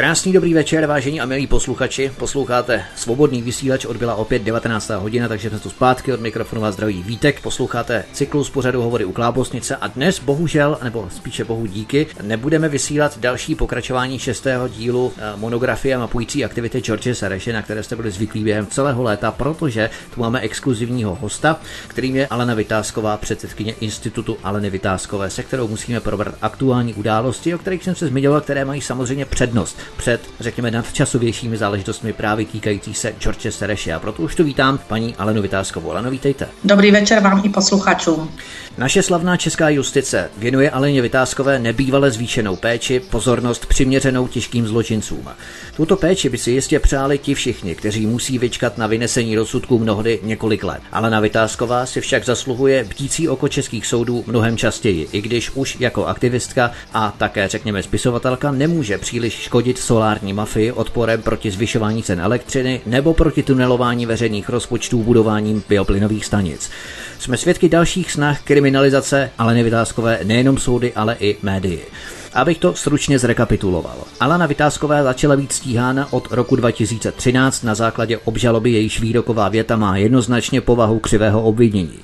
[0.00, 2.12] Krásný dobrý večer, vážení a milí posluchači.
[2.18, 4.90] Posloucháte Svobodný vysílač, odbyla opět 19.
[4.90, 7.40] hodina, takže jsme tu zpátky od mikrofonu vás zdraví Vítek.
[7.40, 13.18] Posloucháte cyklus pořadu Hovory u Klábosnice a dnes bohužel, nebo spíše bohu díky, nebudeme vysílat
[13.18, 18.44] další pokračování šestého dílu eh, monografie mapující aktivity George Sereše, na které jste byli zvyklí
[18.44, 24.70] během celého léta, protože tu máme exkluzivního hosta, kterým je Alena Vytázková, předsedkyně Institutu Aleny
[24.70, 29.24] Vytázkové, se kterou musíme probrat aktuální události, o kterých jsem se zmiňoval, které mají samozřejmě
[29.24, 33.92] přednost před, řekněme, nadčasovějšími záležitostmi právě týkající se George Sereše.
[33.92, 35.90] A proto už tu vítám paní Alenu Vytázkovou.
[35.90, 36.48] Aleno, vítejte.
[36.64, 38.30] Dobrý večer vám i posluchačům.
[38.78, 45.28] Naše slavná česká justice věnuje Aleně Vytázkové nebývale zvýšenou péči, pozornost přiměřenou těžkým zločincům.
[45.76, 50.20] Tuto péči by si jistě přáli ti všichni, kteří musí vyčkat na vynesení rozsudku mnohdy
[50.22, 50.82] několik let.
[50.92, 56.06] Alena Vytázková si však zasluhuje bdící oko českých soudů mnohem častěji, i když už jako
[56.06, 62.80] aktivistka a také řekněme spisovatelka nemůže příliš škodit solární mafii odporem proti zvyšování cen elektřiny
[62.86, 66.70] nebo proti tunelování veřejných rozpočtů budováním bioplynových stanic.
[67.18, 71.86] Jsme svědky dalších snah kriminalizace, ale nevytázkové nejenom soudy, ale i médii.
[72.34, 73.96] Abych to stručně zrekapituloval.
[74.20, 79.96] Alana Vytázková začala být stíhána od roku 2013 na základě obžaloby, jejíž výroková věta má
[79.96, 81.98] jednoznačně povahu křivého obvinění.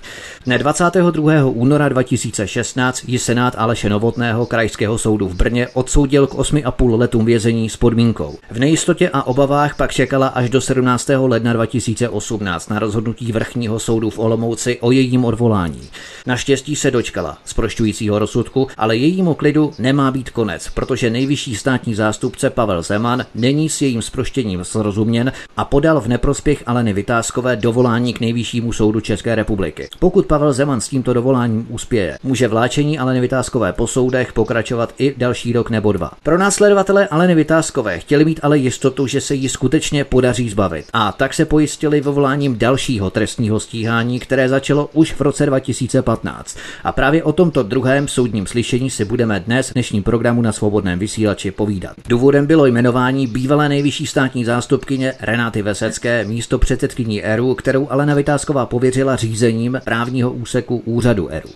[0.47, 1.44] Dne 22.
[1.47, 7.69] února 2016 ji Senát Aleše Novotného Krajského soudu v Brně odsoudil k 8,5 letům vězení
[7.69, 8.34] s podmínkou.
[8.50, 11.11] V nejistotě a obavách pak čekala až do 17.
[11.16, 15.83] ledna 2018 na rozhodnutí Vrchního soudu v Olomouci o jejím odvolání.
[16.27, 22.50] Naštěstí se dočkala zprošťujícího rozsudku, ale jejímu klidu nemá být konec, protože nejvyšší státní zástupce
[22.50, 28.20] Pavel Zeman není s jejím sproštěním srozuměn a podal v neprospěch Aleny Vytázkové dovolání k
[28.20, 29.88] nejvyššímu soudu České republiky.
[29.98, 35.15] Pokud Pavel Zeman s tímto dovoláním uspěje, může vláčení Aleny Vytázkové po soudech pokračovat i
[35.17, 36.11] další rok nebo dva.
[36.23, 40.84] Pro následovatele Aleny Vytázkové chtěli mít ale jistotu, že se jí skutečně podaří zbavit.
[40.93, 46.59] A tak se pojistili vyvoláním dalšího trestního stíhání, které začalo už v roce 2015.
[46.84, 51.50] A právě o tomto druhém soudním slyšení si budeme dnes dnešním programu na svobodném vysílači
[51.50, 51.97] povídat.
[52.09, 58.66] Důvodem bylo jmenování bývalé nejvyšší státní zástupkyně Renáty Vesecké místo předsedkyní ERU, kterou Alena Vytázková
[58.66, 61.50] pověřila řízením právního úseku úřadu ERU.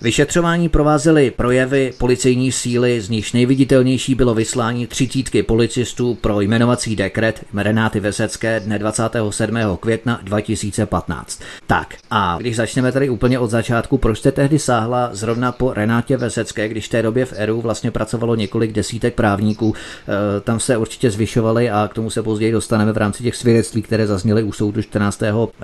[0.00, 7.44] Vyšetřování provázely projevy policejní síly, z nichž nejviditelnější bylo vyslání třicítky policistů pro jmenovací dekret
[7.54, 9.56] Renáty Vesecké dne 27.
[9.80, 11.40] května 2015.
[11.66, 16.16] Tak a když začneme tady úplně od začátku, proč jste tehdy sáhla zrovna po Renátě
[16.16, 20.76] Vesecké, když v té době v ERU vlastně pracovalo několik desítek právníků, e, tam se
[20.76, 24.52] určitě zvyšovaly a k tomu se později dostaneme v rámci těch svědectví, které zazněly u
[24.52, 25.22] soudu 14.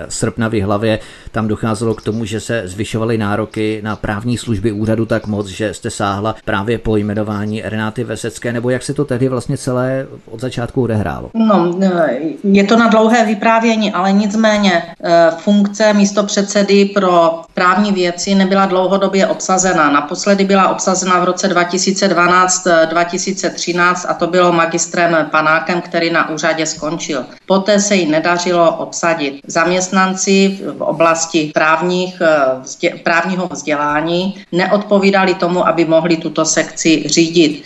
[0.09, 0.99] srpna v hlavě.
[1.31, 5.73] Tam docházelo k tomu, že se zvyšovaly nároky na právní služby úřadu tak moc, že
[5.73, 10.39] jste sáhla právě po jmenování Renáty Vesecké, nebo jak se to tehdy vlastně celé od
[10.39, 11.29] začátku odehrálo?
[11.33, 17.91] No, e, je to na dlouhé vyprávění, ale nicméně e, funkce místo předsedy pro právní
[17.91, 19.91] věci nebyla dlouhodobě obsazena.
[19.91, 27.25] Naposledy byla obsazena v roce 2012-2013 a to bylo magistrem Panákem, který na úřadě skončil.
[27.45, 29.39] Poté se jí nedařilo obsadit.
[29.47, 32.27] Zaměstnanci v oblasti právních, e,
[32.61, 37.63] vzdě, právního vzdělání neodpovídali tomu, aby mohli tuto sekci řídit.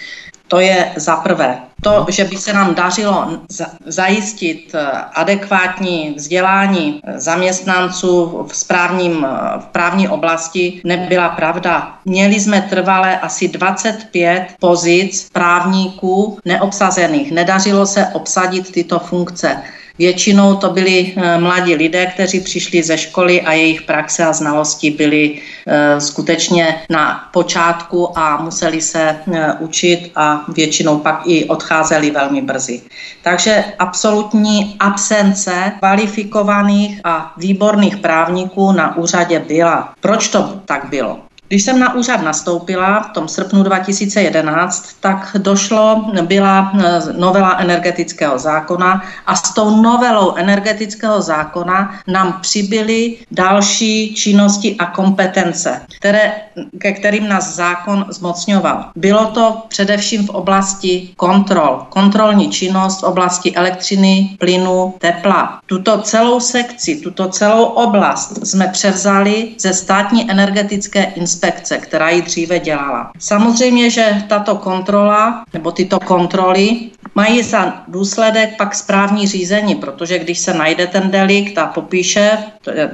[0.47, 1.57] To je za prvé.
[1.81, 3.39] To, že by se nám dařilo
[3.85, 11.99] zajistit eh, adekvátní vzdělání eh, zaměstnanců v, správním, eh, v právní oblasti, nebyla pravda.
[12.05, 17.31] Měli jsme trvalé asi 25 pozic právníků neobsazených.
[17.31, 19.57] Nedařilo se obsadit tyto funkce.
[19.99, 24.91] Většinou to byli eh, mladí lidé, kteří přišli ze školy a jejich praxe a znalosti
[24.91, 32.11] byly eh, skutečně na počátku a museli se eh, učit a většinou pak i odcházeli
[32.11, 32.81] velmi brzy.
[33.23, 39.93] Takže absolutní absence kvalifikovaných a výborných právníků na úřadě byla.
[39.99, 41.19] Proč to tak bylo?
[41.47, 48.39] Když jsem na úřad nastoupila v tom srpnu 2011, tak došlo, byla eh, novela energetického
[48.39, 56.33] zákona a s tou novelou energetického zákona nám přibyly další činnosti a kompetence, které,
[56.77, 58.85] ke kterým nás zákon zmocňoval.
[58.95, 65.59] Bylo to především v oblasti kontrol, kontrolní činnost v oblasti elektřiny, plynu, tepla.
[65.65, 72.21] Tuto celou sekci, tuto celou oblast jsme převzali ze státní energetické inspekce inspekce, která ji
[72.21, 73.11] dříve dělala.
[73.19, 76.79] Samozřejmě, že tato kontrola nebo tyto kontroly
[77.15, 82.37] mají za důsledek pak správní řízení, protože když se najde ten delikt a popíše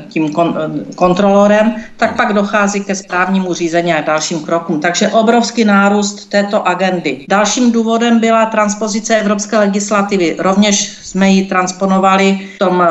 [0.10, 0.34] tím
[0.96, 4.82] kontrolorem, tak pak dochází ke správnímu řízení a dalším krokům.
[4.82, 7.26] Takže obrovský nárůst této agendy.
[7.30, 10.36] Dalším důvodem byla transpozice evropské legislativy.
[10.40, 12.88] Rovněž jsme ji transponovali v tom eh,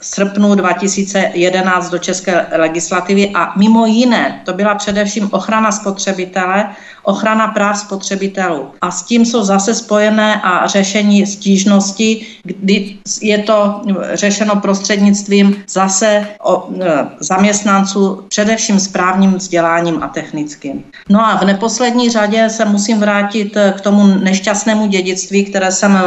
[0.00, 6.68] srpnu 2011 do české legislativy a mimo jiné to byla především ochrana spotřebitele,
[7.08, 8.66] ochrana práv spotřebitelů.
[8.80, 13.80] A s tím jsou zase spojené a řešení stížnosti, kdy je to
[14.12, 20.84] řešeno prostřednictvím zase o, e, zaměstnanců především správním vzděláním a technickým.
[21.08, 25.96] No a v neposlední řadě se musím vrátit e, k tomu nešťastnému dědictví, které jsem
[25.96, 26.02] e,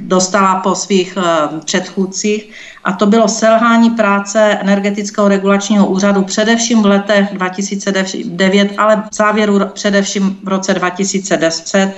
[0.00, 1.18] dostala po svých
[1.64, 2.50] předchůdcích,
[2.84, 9.60] a to bylo selhání práce energetického regulačního úřadu především v letech 2009, ale v závěru
[9.72, 11.92] především v roce 2010,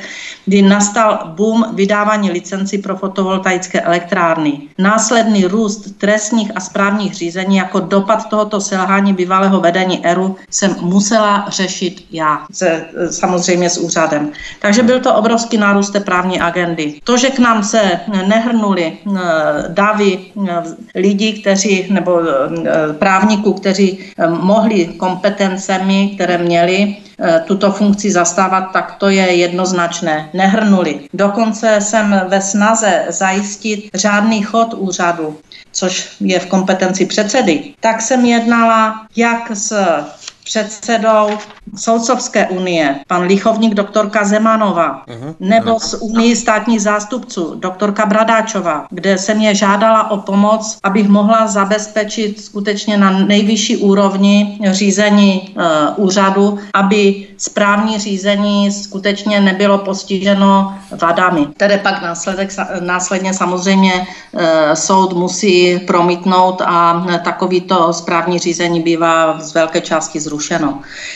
[0.47, 4.61] kdy nastal boom vydávání licencí pro fotovoltaické elektrárny.
[4.79, 11.47] Následný růst trestních a správních řízení jako dopad tohoto selhání bývalého vedení ERU jsem musela
[11.49, 14.31] řešit já, se, samozřejmě s úřadem.
[14.61, 16.95] Takže byl to obrovský nárůst té právní agendy.
[17.05, 19.21] To, že k nám se nehrnuli eh,
[19.69, 20.19] davy
[20.49, 23.99] eh, lidí, kteří, nebo eh, právníků, kteří
[24.29, 30.31] mohli kompetencemi, které měli, Eh, tuto funkci zastávat, tak to je jednoznačné.
[30.33, 31.01] Nehrnuli.
[31.15, 35.39] Dokonce jsem ve snaze zajistit řádný chod úřadu,
[35.73, 39.73] což je v kompetenci předsedy, tak jsem jednala jak s
[40.45, 41.29] předsedou
[41.77, 45.35] Soudcovské unie, pan Lichovník doktorka Zemanova, uh-huh.
[45.41, 51.47] nebo z Unii státních zástupců, doktorka Bradáčová, kde jsem je žádala o pomoc, abych mohla
[51.47, 55.63] zabezpečit skutečně na nejvyšší úrovni řízení uh,
[56.07, 61.47] úřadu, aby správní řízení skutečně nebylo postiženo vadami.
[61.57, 62.51] Tedy pak následek,
[62.81, 63.93] následně samozřejmě
[64.33, 64.41] uh,
[64.75, 70.32] soud musí promítnout a takovýto správní řízení bývá z velké části zrušeno.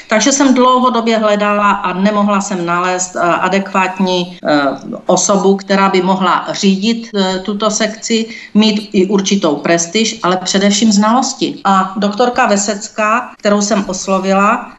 [0.09, 4.59] Takže jsem dlouhodobě hledala a nemohla jsem nalézt eh, adekvátní eh,
[5.07, 11.61] osobu, která by mohla řídit eh, tuto sekci, mít i určitou prestiž, ale především znalosti.
[11.65, 14.73] A doktorka Vesecká, kterou jsem oslovila,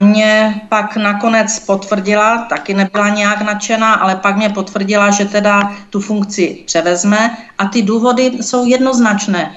[0.00, 6.00] mě pak nakonec potvrdila, taky nebyla nějak nadšená, ale pak mě potvrdila, že teda tu
[6.00, 9.56] funkci převezme a ty důvody jsou jednoznačné.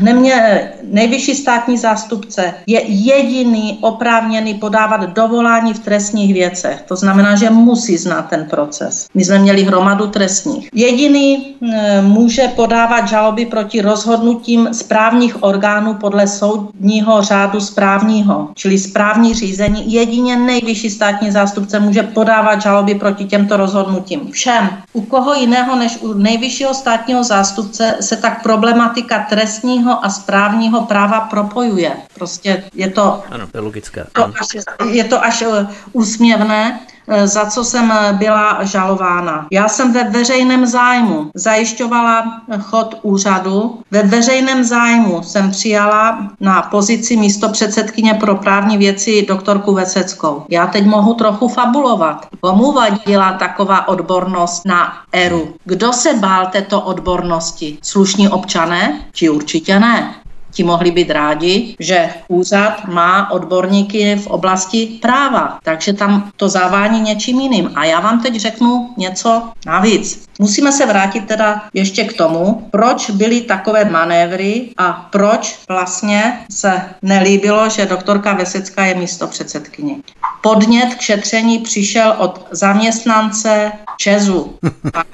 [0.00, 6.84] Nemě, nejvyšší státní zástupce je jediný oprávněný podávat dovolání v trestních věcech.
[6.88, 9.06] To znamená, že musí znát ten proces.
[9.14, 10.68] My jsme měli hromadu trestních.
[10.74, 19.34] Jediný e, může podávat žaloby proti rozhodnutím správních orgánů podle soudního řádu správního, čili správní
[19.34, 19.92] řízení.
[19.92, 24.30] Jedině nejvyšší státní zástupce může podávat žaloby proti těmto rozhodnutím.
[24.30, 24.68] Všem.
[24.92, 31.20] U koho jiného než u nejvyššího státního zástupce se tak problematika trestního a správního práva
[31.20, 31.92] propojuje.
[32.14, 33.22] Prostě je to...
[33.30, 34.06] Ano, je logické.
[34.12, 39.46] To až, je to až eh, úsměvné, eh, za co jsem eh, byla žalována.
[39.52, 43.80] Já jsem ve veřejném zájmu zajišťovala chod úřadu.
[43.90, 50.44] Ve veřejném zájmu jsem přijala na pozici místo předsedkyně pro právní věci doktorku Veseckou.
[50.48, 52.26] Já teď mohu trochu fabulovat.
[52.40, 55.54] Komu vadila taková odbornost na ERU?
[55.64, 57.78] Kdo se bál této odbornosti?
[57.82, 59.00] Slušní občané?
[59.12, 60.14] Či určitě ne
[60.56, 67.00] ti mohli být rádi, že úřad má odborníky v oblasti práva, takže tam to zavání
[67.00, 67.70] něčím jiným.
[67.74, 70.26] A já vám teď řeknu něco navíc.
[70.38, 76.82] Musíme se vrátit teda ještě k tomu, proč byly takové manévry a proč vlastně se
[77.02, 79.96] nelíbilo, že doktorka Vesecká je místo předsedkyně.
[80.42, 84.54] Podnět k šetření přišel od zaměstnance Čezu.
[84.92, 85.04] Pan,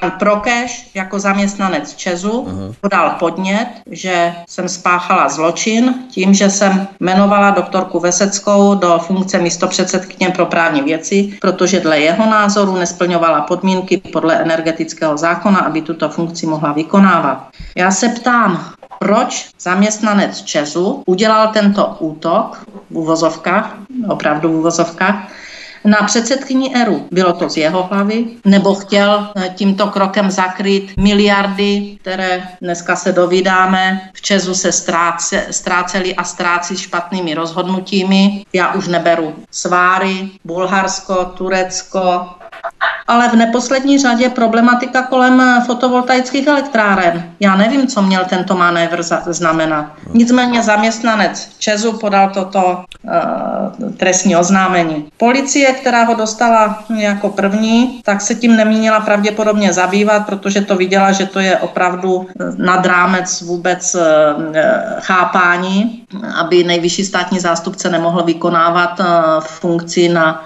[0.00, 2.46] pan Prokeš jako zaměstnanec Čezu
[2.80, 9.68] podal podnět, že jsem spáchala zločin tím, že jsem jmenovala doktorku Veseckou do funkce místo
[9.68, 16.08] předsedkyně pro právní věci, protože dle jeho názoru nesplňovala podmínky podle energetického zákona, aby tuto
[16.08, 17.48] funkci mohla vykonávat.
[17.76, 23.76] Já se ptám, proč zaměstnanec Česu udělal tento útok v uvozovkách,
[24.08, 25.28] opravdu v uvozovkách,
[25.84, 27.08] na předsedkyni ERU.
[27.10, 33.12] Bylo to z jeho hlavy, nebo chtěl eh, tímto krokem zakrýt miliardy, které dneska se
[33.12, 34.10] dovídáme.
[34.14, 38.44] V Česu se ztráce, ztráceli a ztrácí špatnými rozhodnutími.
[38.52, 42.28] Já už neberu Sváry, Bulharsko, Turecko,
[43.08, 47.24] ale v neposlední řadě problematika kolem fotovoltaických elektráren.
[47.40, 49.86] Já nevím, co měl tento manévr znamenat.
[50.12, 55.08] Nicméně zaměstnanec Česu podal toto uh, trestní oznámení.
[55.16, 61.12] Policie, která ho dostala jako první, tak se tím nemínila pravděpodobně zabývat, protože to viděla,
[61.12, 64.02] že to je opravdu nad rámec vůbec uh,
[65.00, 66.04] chápání,
[66.40, 69.06] aby nejvyšší státní zástupce nemohl vykonávat uh,
[69.40, 70.44] funkci na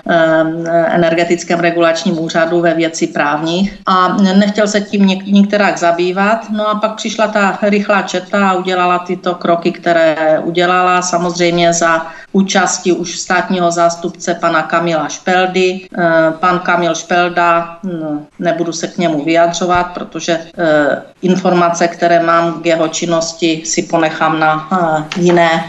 [0.86, 6.50] energetickém regulačním úřadu ve věci právních a nechtěl se tím něk- některák zabývat.
[6.50, 12.06] No a pak přišla ta rychlá četa a udělala tyto kroky, které udělala, samozřejmě za
[12.36, 15.80] účasti už státního zástupce pana Kamila Špeldy.
[15.98, 22.62] Eh, pan Kamil Špelda, hm, nebudu se k němu vyjadřovat, protože eh, informace, které mám
[22.62, 25.64] k jeho činnosti, si ponechám na eh, jiné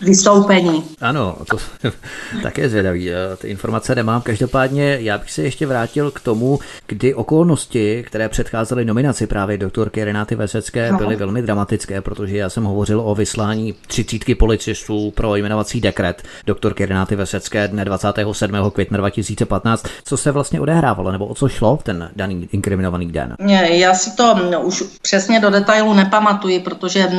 [0.00, 0.84] vystoupení.
[1.00, 1.56] Ano, to
[2.42, 3.10] také zvědavý.
[3.36, 4.22] Ty informace nemám.
[4.22, 10.04] Každopádně já bych se ještě vrátil k tomu, kdy okolnosti, které předcházely nominaci právě doktorky
[10.04, 15.80] Renáty Vesecké, byly velmi dramatické, protože já jsem hovořil o vyslání třicítky policistů pro jmenovací
[15.80, 18.70] dekret doktorky Renáty Vesecké dne 27.
[18.70, 19.86] května 2015.
[20.04, 23.36] Co se vlastně odehrávalo, nebo o co šlo v ten daný inkriminovaný den?
[23.62, 27.10] Já si to už přesně do detailu nepamatuji, protože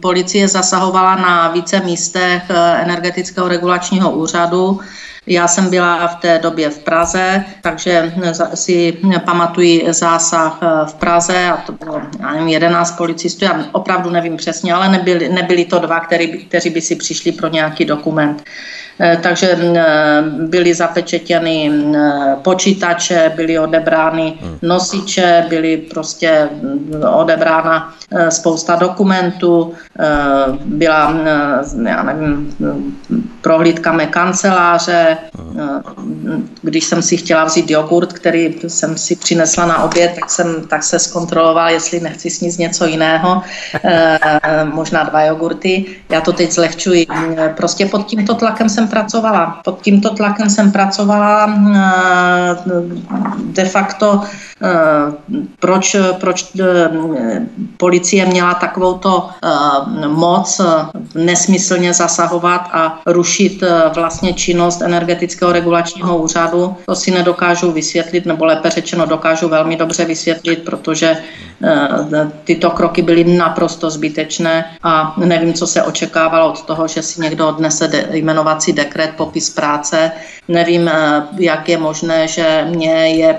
[0.00, 4.80] policie zasahovala na více místech e, energetického regulačního úřadu.
[5.26, 8.14] Já jsem byla v té době v Praze, takže
[8.54, 14.10] si pamatuji zásah eh, v Praze a to bylo, já nevím, 11 policistů, já opravdu
[14.10, 18.42] nevím přesně, ale nebyli, nebyli to dva, který, kteří by si přišli pro nějaký dokument.
[19.00, 21.94] Eh, takže mm, eh, byly zapečetěny mm,
[22.42, 24.58] počítače, byly odebrány hmm.
[24.62, 27.94] nosiče, byly prostě mm, odebrána
[28.28, 29.74] spousta dokumentů,
[30.64, 31.14] byla,
[31.84, 32.56] já nevím,
[33.44, 35.16] prohlídka mé kanceláře,
[36.62, 40.82] když jsem si chtěla vzít jogurt, který jsem si přinesla na oběd, tak, jsem, tak
[40.82, 43.42] se zkontrolovala, jestli nechci sníst něco jiného,
[44.72, 45.84] možná dva jogurty.
[46.08, 47.06] Já to teď zlehčuji.
[47.56, 49.60] Prostě pod tímto tlakem jsem pracovala.
[49.64, 51.54] Pod tímto tlakem jsem pracovala
[53.36, 54.20] de facto
[55.60, 56.52] proč, proč
[57.76, 59.28] policie měla takovouto
[60.06, 60.60] moc
[61.14, 63.33] nesmyslně zasahovat a rušit
[63.94, 66.76] vlastně činnost energetického regulačního úřadu.
[66.86, 71.16] To si nedokážu vysvětlit, nebo lépe řečeno dokážu velmi dobře vysvětlit, protože
[72.44, 77.48] tyto kroky byly naprosto zbytečné a nevím, co se očekávalo od toho, že si někdo
[77.48, 80.10] odnese de- jmenovací dekret, popis práce.
[80.48, 80.90] Nevím,
[81.38, 83.36] jak je možné, že mě je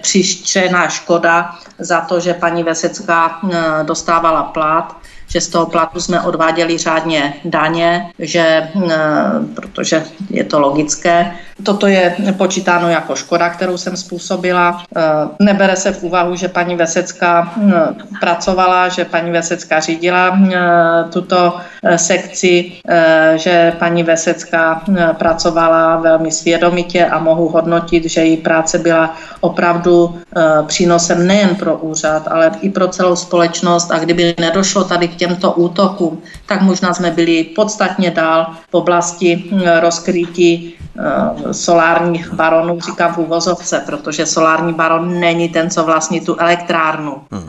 [0.00, 3.40] přištřená škoda za to, že paní Vesecká
[3.82, 4.96] dostávala plat
[5.34, 8.68] že z toho platu jsme odváděli řádně daně, že,
[9.54, 11.32] protože je to logické.
[11.62, 14.82] Toto je počítáno jako škoda, kterou jsem způsobila.
[15.42, 17.54] Nebere se v úvahu, že paní Vesecká
[18.20, 20.38] pracovala, že paní Vesecká řídila
[21.12, 21.56] tuto
[21.96, 22.72] sekci,
[23.36, 24.82] že paní Vesecká
[25.18, 30.18] pracovala velmi svědomitě a mohu hodnotit, že její práce byla opravdu
[30.66, 35.52] přínosem nejen pro úřad, ale i pro celou společnost a kdyby nedošlo tady k těmto
[35.52, 43.14] útokům, tak možná jsme byli podstatně dál v oblasti hm, rozkrytí eh, solárních baronů, říkám
[43.14, 47.16] v úvozovce, protože solární baron není ten, co vlastní tu elektrárnu.
[47.30, 47.48] Hmm.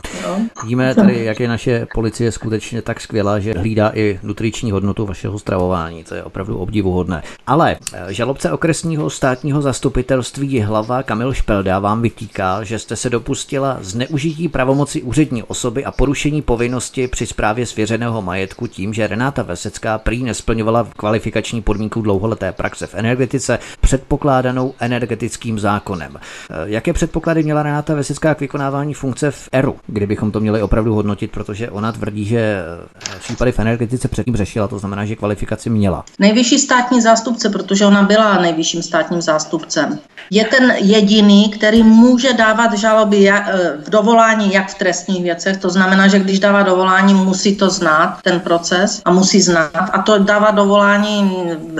[0.66, 5.38] Víme tady, jak je naše policie skutečně tak skvělá, že hlídá i nutriční hodnotu vašeho
[5.38, 6.04] stravování.
[6.04, 7.22] To je opravdu obdivuhodné.
[7.46, 13.78] Ale eh, žalobce okresního státního zastupitelství hlava Kamil Špelda vám vytýká, že jste se dopustila
[13.80, 19.98] zneužití pravomoci úřední osoby a porušení povinnosti při správě svěřeného majetku tím, že Renáta Vesecká
[19.98, 26.16] prý nesplňovala kvalifikační podmínku dlouholeté praxe v energetice předpokládanou energetickým zákonem.
[26.16, 30.94] Eh, jaké předpoklady měla Renáta Vesecká k vykonávání funkce v ERU, kdybychom to měli opravdu
[30.94, 35.70] hodnotit, protože ona tvrdí, že eh, případy v energetice předtím řešila, to znamená, že kvalifikaci
[35.70, 36.04] měla.
[36.18, 39.98] Nejvyšší státní zástupce, protože ona byla nejvyšším státním zástupcem,
[40.30, 43.44] je ten jediný, který může dávat žaloby eh,
[43.84, 48.18] v dovolání jak v trestních věcech, to znamená, že když dává dovolání, musí to znát,
[48.22, 49.90] ten proces a musí znát.
[49.92, 51.30] A to dává dovolání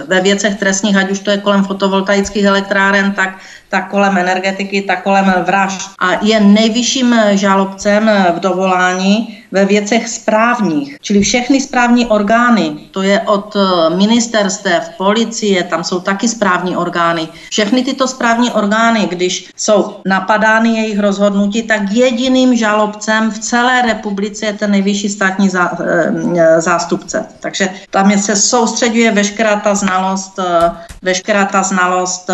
[0.07, 3.39] ve věcech trestních, ať už to je kolem fotovoltaických elektráren, tak
[3.77, 5.91] tak kolem energetiky, tak kolem vražd.
[5.99, 13.21] A je nejvyšším žalobcem v dovolání ve věcech správních, čili všechny správní orgány, to je
[13.21, 17.29] od eh, ministerstev, policie, tam jsou taky správní orgány.
[17.51, 24.47] Všechny tyto správní orgány, když jsou napadány jejich rozhodnutí, tak jediným žalobcem v celé republice
[24.47, 27.27] je ten nejvyšší státní zá, eh, zástupce.
[27.41, 30.71] Takže tam se soustředuje veškerá ta znalost, eh,
[31.03, 32.31] veškerá ta znalost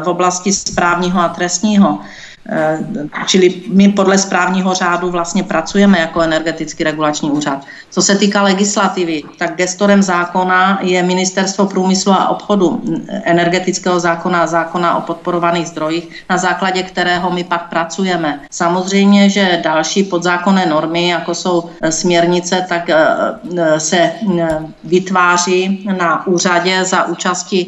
[0.00, 1.98] v oblasti správního a trestního.
[2.48, 2.78] Eh,
[3.26, 7.64] čili my podle správního řádu vlastně pracujeme jako energetický regulační úřad.
[7.90, 12.82] Co se týká legislativy, tak gestorem zákona je Ministerstvo průmyslu a obchodu,
[13.24, 18.40] energetického zákona a zákona o podporovaných zdrojích, na základě kterého my pak pracujeme.
[18.50, 24.12] Samozřejmě, že další podzákonné normy, jako jsou eh, směrnice, tak eh, se
[24.84, 27.66] vytváří na úřadě za účasti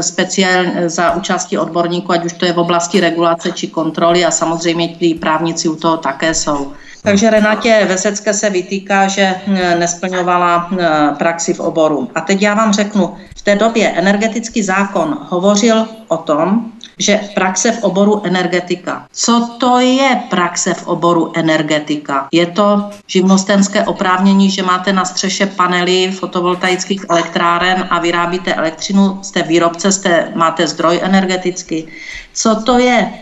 [0.00, 4.30] speciál, za účasti odborníků, ať už to je v oblasti regulace či kontroly kontroly a
[4.30, 6.72] samozřejmě tí právníci u toho také jsou.
[7.02, 10.88] Takže Renatě Vesecké se vytýká, že eh, nesplňovala eh,
[11.18, 12.08] praxi v oboru.
[12.14, 17.72] A teď já vám řeknu, v té době energetický zákon hovořil o tom, že praxe
[17.72, 19.06] v oboru energetika.
[19.12, 22.28] Co to je praxe v oboru energetika?
[22.32, 29.42] Je to živnostenské oprávnění, že máte na střeše panely fotovoltaických elektráren a vyrábíte elektřinu, jste
[29.42, 31.86] výrobce, jste, máte zdroj energetický.
[32.34, 32.98] Co to je?
[32.98, 33.12] E,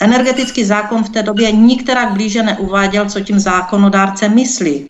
[0.00, 4.86] energetický zákon v té době nikterak blíže neuváděl, co tím zákonodárce myslí.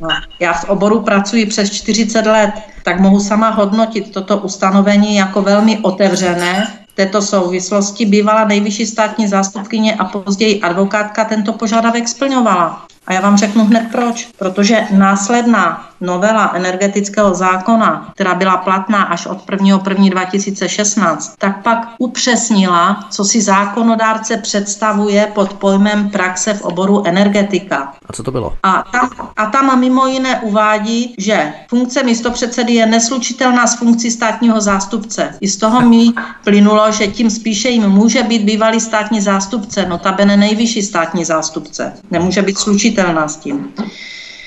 [0.00, 0.08] No,
[0.40, 2.50] já v oboru pracuji přes 40 let,
[2.82, 9.94] tak mohu sama hodnotit toto ustanovení jako velmi otevřené, této souvislosti bývala nejvyšší státní zástupkyně
[9.94, 12.86] a později advokátka tento požadavek splňovala.
[13.06, 14.28] A já vám řeknu hned proč.
[14.38, 23.24] Protože následná novela energetického zákona, která byla platná až od 1.1.2016, tak pak upřesnila, co
[23.24, 27.92] si zákonodárce představuje pod pojmem praxe v oboru energetika.
[28.06, 28.56] A co to bylo?
[28.62, 34.60] A tam, a tam mimo jiné uvádí, že funkce místopředsedy je neslučitelná s funkcí státního
[34.60, 35.34] zástupce.
[35.40, 36.12] I z toho mi
[36.44, 41.92] plynulo, že tím spíše jim může být bývalý státní zástupce, notabene nejvyšší státní zástupce.
[42.10, 42.58] Nemůže být
[42.92, 43.72] slučitelná s tím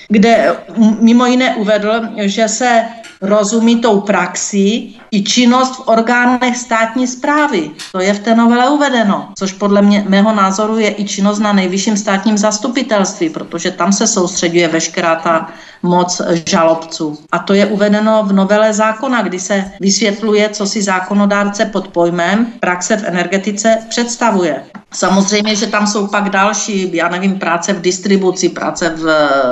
[0.10, 0.56] kde
[1.00, 2.86] mimo jiné uvedl, že se
[3.22, 7.72] rozumí tou praxí i činnost v orgánech státní zprávy.
[7.92, 11.54] To je v té novele uvedeno, což podle mě, mého názoru je i činnost na
[11.54, 15.50] nejvyšším státním zastupitelství, protože tam se soustředuje veškerá ta
[15.84, 17.18] moc žalobců.
[17.32, 22.46] A to je uvedeno v novele zákona, kdy se vysvětluje, co si zákonodárce pod pojmem
[22.60, 24.64] praxe v energetice představuje.
[24.96, 29.04] Samozřejmě, že tam jsou pak další, já nevím, práce v distribuci, práce v,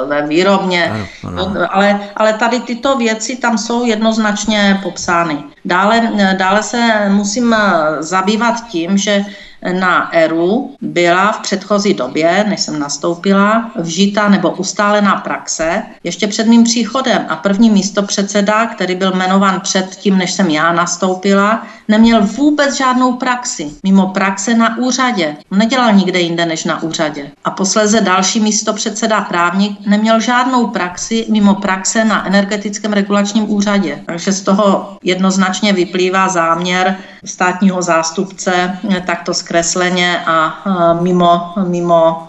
[0.08, 1.54] ve výrobně, ano, ano.
[1.56, 5.44] No, ale, ale tady tyto věci tam jsou jednoznačně popsány.
[5.66, 7.56] Dále, dále se musím
[8.00, 9.26] zabývat tím, že
[9.72, 16.47] na ERU byla v předchozí době, než jsem nastoupila, vžita nebo ustálená praxe ještě před
[16.47, 21.63] mým příchodem a první místo předseda, který byl jmenován před tím, než jsem já nastoupila,
[21.88, 25.36] neměl vůbec žádnou praxi, mimo praxe na úřadě.
[25.52, 27.32] Nedělal nikde jinde než na úřadě.
[27.45, 34.04] A posléze další místo předseda právník neměl žádnou praxi mimo praxe na energetickém regulačním úřadě.
[34.06, 40.64] Takže z toho jednoznačně vyplývá záměr státního zástupce takto zkresleně a
[41.02, 42.28] mimo, mimo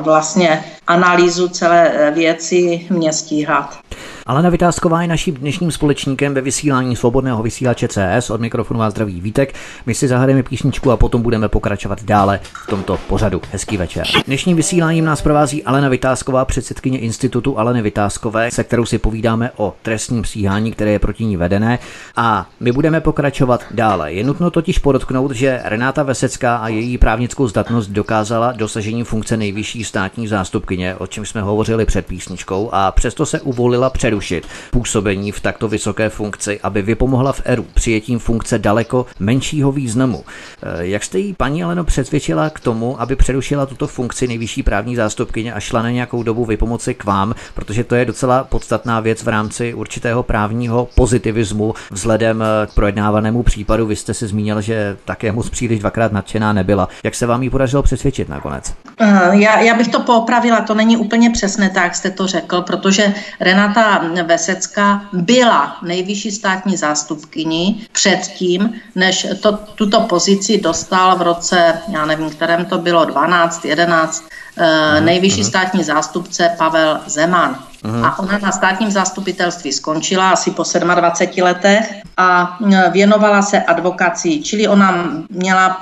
[0.00, 3.78] vlastně analýzu celé věci mě stíhat.
[4.26, 8.30] Alena Vytázková je naším dnešním společníkem ve vysílání svobodného vysílače CS.
[8.30, 9.54] Od mikrofonu vás zdraví Vítek.
[9.86, 13.40] My si zahrajeme písničku a potom budeme pokračovat dále v tomto pořadu.
[13.52, 14.06] Hezký večer.
[14.26, 19.74] Dnešním vysíláním nás provází Alena Vytázková, předsedkyně Institutu Aleny Vytázkové, se kterou si povídáme o
[19.82, 21.78] trestním stíhání, které je proti ní vedené.
[22.16, 24.12] A my budeme pokračovat dále.
[24.12, 29.84] Je nutno totiž podotknout, že Renáta Vesecká a její právnickou zdatnost dokázala dosažení funkce nejvyšší
[29.84, 35.40] státní zástupkyně, o čem jsme hovořili před písničkou, a přesto se uvolila přerušit působení v
[35.40, 40.24] takto vysoké funkci, aby vypomohla v ERU přijetím funkce daleko menšího významu.
[40.62, 44.96] Eh, jak jste jí, paní Aleno, přesvědčila k tomu, aby přerušila tuto funkci nejvyšší právní
[44.96, 49.22] zástupkyně a šla na nějakou dobu vypomoci k vám, protože to je docela podstatná věc
[49.22, 53.86] v rámci určitého právního pozitivismu vzhledem eh, k projednávanému případu.
[53.86, 56.88] Vy jste si zmínil, že také moc příliš dvakrát nadšená nebyla.
[57.04, 58.74] Jak se vám ji podařilo přesvědčit nakonec?
[59.00, 63.14] Eh, já, já bych to poopravila, to není úplně přesné, tak jste to řekl, protože
[63.40, 72.06] Renata Vesecká byla nejvyšší státní zástupkyní předtím, než to, tuto pozici dostal v roce, já
[72.06, 74.24] nevím, kterém to bylo, 12, 11,
[74.58, 74.64] uh,
[75.04, 77.56] nejvyšší státní zástupce Pavel Zeman.
[77.84, 78.08] Aha.
[78.08, 80.62] A ona na státním zastupitelství skončila asi po
[80.94, 85.80] 27 letech a eh, věnovala se advokací, čili ona měla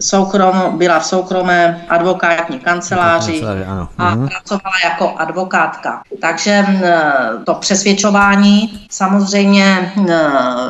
[0.00, 3.42] soukrom, byla v soukromé advokátní kanceláři
[3.98, 4.28] a mhm.
[4.28, 6.02] pracovala jako advokátka.
[6.20, 6.66] Takže
[7.44, 9.92] to přesvědčování samozřejmě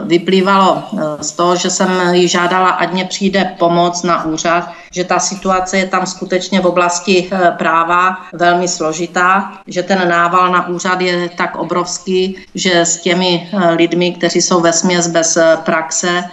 [0.04, 0.82] vyplývalo
[1.20, 5.78] z toho, že jsem ji žádala, ať mě přijde pomoc na úřad, že ta situace
[5.78, 11.28] je tam skutečně v oblasti e, práva velmi složitá, že ten nával na úřad je
[11.28, 16.24] tak obrovský, že s těmi e, lidmi, kteří jsou ve směs bez e, praxe,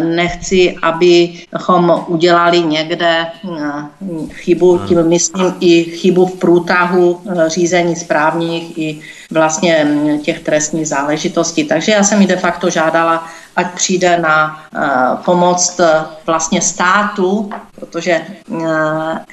[0.00, 3.26] nechci, abychom udělali někde
[4.32, 9.86] chybu, tím myslím i chybu v průtahu řízení správních i vlastně
[10.22, 11.64] těch trestních záležitostí.
[11.64, 14.64] Takže já jsem ji de facto žádala, ať přijde na
[15.24, 18.22] pomoc eh, vlastně státu, protože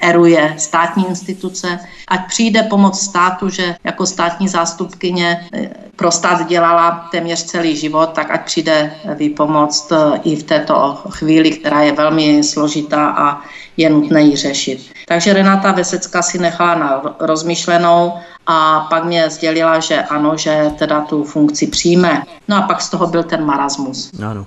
[0.00, 5.48] ERU je státní instituce, ať přijde pomoc státu, že jako státní zástupkyně
[5.96, 11.80] pro stát dělala téměř celý život, tak ať přijde vypomoct i v této chvíli, která
[11.80, 13.42] je velmi složitá a
[13.76, 14.92] je nutné ji řešit.
[15.08, 18.12] Takže Renata Vesecka si nechala na rozmyšlenou
[18.46, 22.22] a pak mě sdělila, že ano, že teda tu funkci přijme.
[22.48, 24.10] No a pak z toho byl ten marasmus.
[24.30, 24.46] Ano.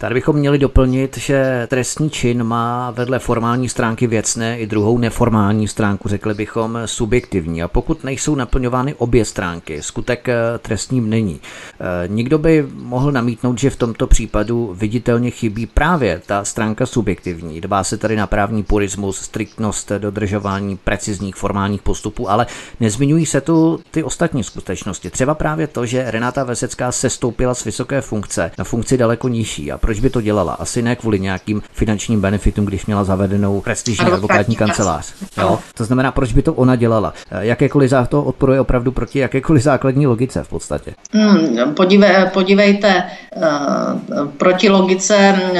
[0.00, 5.68] Tady bychom měli doplnit, že trestní čin má vedle formální stránky věcné i druhou neformální
[5.68, 7.62] stránku, řekli bychom subjektivní.
[7.62, 11.40] A pokud nejsou naplňovány obě stránky, skutek eh, trestním není.
[11.40, 17.60] Eh, nikdo by mohl namítnout, že v tomto případu viditelně chybí právě ta stránka subjektivní.
[17.60, 22.46] Dbá se tady na právní purismus, striktnost dodržování precizních formálních postupů, ale
[22.80, 25.10] nezmiňují se tu ty ostatní skutečnosti.
[25.10, 29.72] Třeba právě to, že Renata Vesecká se stoupila z vysoké funkce na funkci daleko nižší
[29.72, 30.52] a proč by to dělala?
[30.52, 35.14] Asi ne kvůli nějakým finančním benefitům, když měla zavedenou prestižní advokátní kancelář.
[35.38, 35.58] Jo?
[35.74, 37.12] To znamená, proč by to ona dělala?
[37.40, 40.94] Jakékoliv za to odporuje opravdu proti jakékoliv základní logice v podstatě.
[41.12, 43.02] Hmm, podívej, podívejte,
[43.36, 45.58] uh, proti logice uh,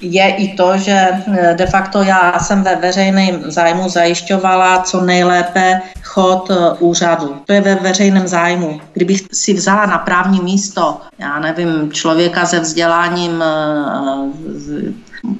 [0.00, 1.08] je i to, že
[1.56, 7.36] de facto já jsem ve veřejném zájmu zajišťovala co nejlépe chod úřadu.
[7.46, 8.80] To je ve veřejném zájmu.
[8.92, 13.44] Kdybych si vzala na právní místo, já nevím, člověka se vzděláním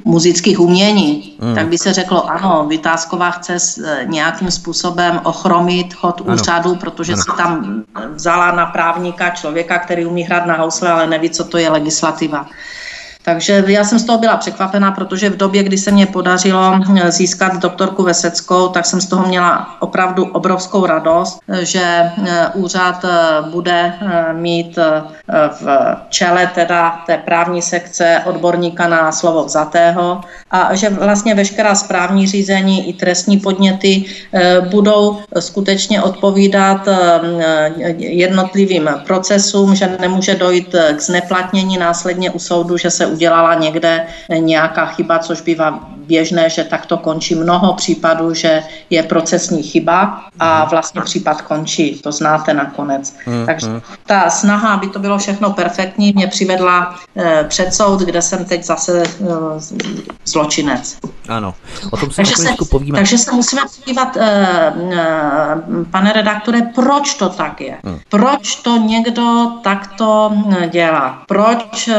[0.04, 1.54] muzických umění, hmm.
[1.54, 3.56] tak by se řeklo, ano, Vytázková chce
[4.04, 6.34] nějakým způsobem ochromit chod ano.
[6.34, 7.22] úřadu, protože ano.
[7.22, 7.82] si tam
[8.14, 12.46] vzala na právníka člověka, který umí hrát na housle, ale neví, co to je legislativa.
[13.28, 17.12] Takže já jsem z toho byla překvapená, protože v době, kdy se mě podařilo eh,
[17.12, 23.08] získat doktorku Veseckou, tak jsem z toho měla opravdu obrovskou radost, že eh, úřad eh,
[23.50, 23.92] bude
[24.32, 24.78] mít
[25.60, 32.26] v čele teda té právní sekce odborníka na slovo vzatého a že vlastně veškerá správní
[32.26, 34.04] řízení i trestní podněty
[34.70, 36.88] budou skutečně odpovídat
[37.98, 44.06] jednotlivým procesům, že nemůže dojít k zneplatnění následně u soudu, že se udělala někde
[44.38, 50.58] nějaká chyba, což bývá běžné, že takto končí mnoho případů, že je procesní chyba a
[50.58, 50.68] mhm.
[50.70, 52.00] vlastně případ končí.
[52.02, 53.14] To znáte nakonec.
[53.26, 53.66] Mm, Takže
[54.06, 58.64] ta snaha, aby to bylo všechno perfektní, mě přivedla eh, před soud, kde jsem teď
[58.64, 59.26] zase eh,
[60.24, 60.98] zločinec.
[61.28, 61.54] Ano,
[61.90, 62.98] o tom se takže se, povíme.
[62.98, 64.72] Takže se musíme podívat, eh,
[65.90, 67.76] pane redaktore, proč to tak je.
[67.82, 67.98] Mm.
[68.08, 70.32] Proč to někdo takto
[70.70, 71.22] dělá?
[71.26, 71.90] Proč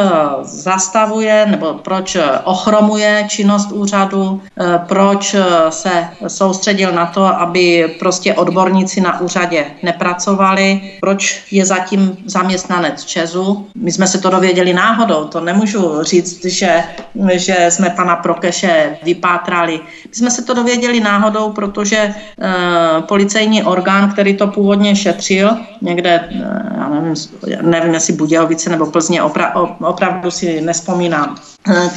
[1.10, 4.42] zastavuje nebo proč ochromuje činnost úřadu?
[4.60, 11.66] eh, proč eh, se soustředil na to, aby prostě odborníci na úřadě nepracovali, proč je
[11.66, 13.68] zatím zaměstnanec Česu.
[13.76, 16.84] My jsme se to dověděli náhodou, to nemůžu říct, že,
[17.32, 19.80] že jsme pana Prokeše vypátrali.
[20.10, 26.30] My jsme se to dověděli náhodou, protože uh, policejní orgán, který to původně šetřil, někde,
[26.78, 27.16] já nevím,
[27.62, 31.36] nevím jestli Budějovice nebo Plzně, opra, opravdu si nespomínám, uh,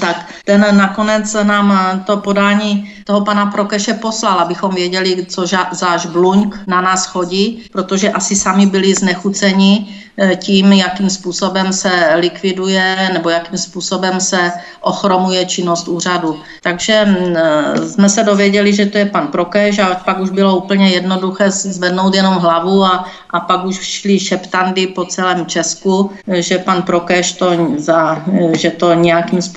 [0.00, 6.58] tak ten nakonec nám to podání toho pana Prokeše poslal, abychom věděli, co záž Bluňk
[6.66, 13.30] na nás chodí, protože asi sami byli znechuceni Eh, tím, jakým způsobem se likviduje nebo
[13.30, 16.40] jakým způsobem se ochromuje činnost úřadu.
[16.62, 20.56] Takže mm, eh, jsme se dověděli, že to je pan Prokeš a pak už bylo
[20.56, 26.42] úplně jednoduché zvednout jenom hlavu a, a pak už šli šeptandy po celém Česku, eh,
[26.42, 28.22] že pan Prokeš to, za,
[28.52, 29.51] že to nějakým způsobem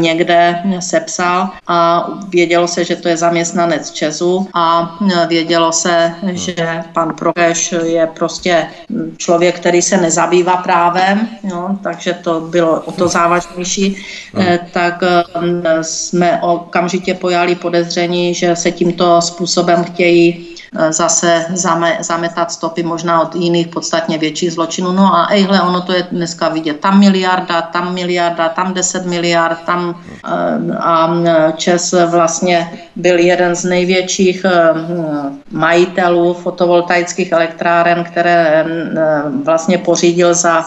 [0.00, 4.96] někde sepsal a vědělo se, že to je zaměstnanec Česu a
[5.28, 8.66] vědělo se, že pan Prokeš je prostě
[9.16, 13.96] člověk, který se nezabývá právem, jo, takže to bylo o to závažnější,
[14.34, 14.42] no.
[14.72, 20.47] tak eh, jsme okamžitě pojali podezření, že se tímto způsobem chtějí
[20.90, 24.92] zase zame, zametat stopy možná od jiných podstatně větších zločinů.
[24.92, 26.80] No a ejhle, ono to je dneska vidět.
[26.80, 30.00] Tam miliarda, tam miliarda, tam 10 miliard, tam
[30.78, 31.14] a
[31.56, 34.46] Čes vlastně byl jeden z největších
[35.50, 38.64] majitelů fotovoltaických elektráren, které
[39.44, 40.64] vlastně pořídil za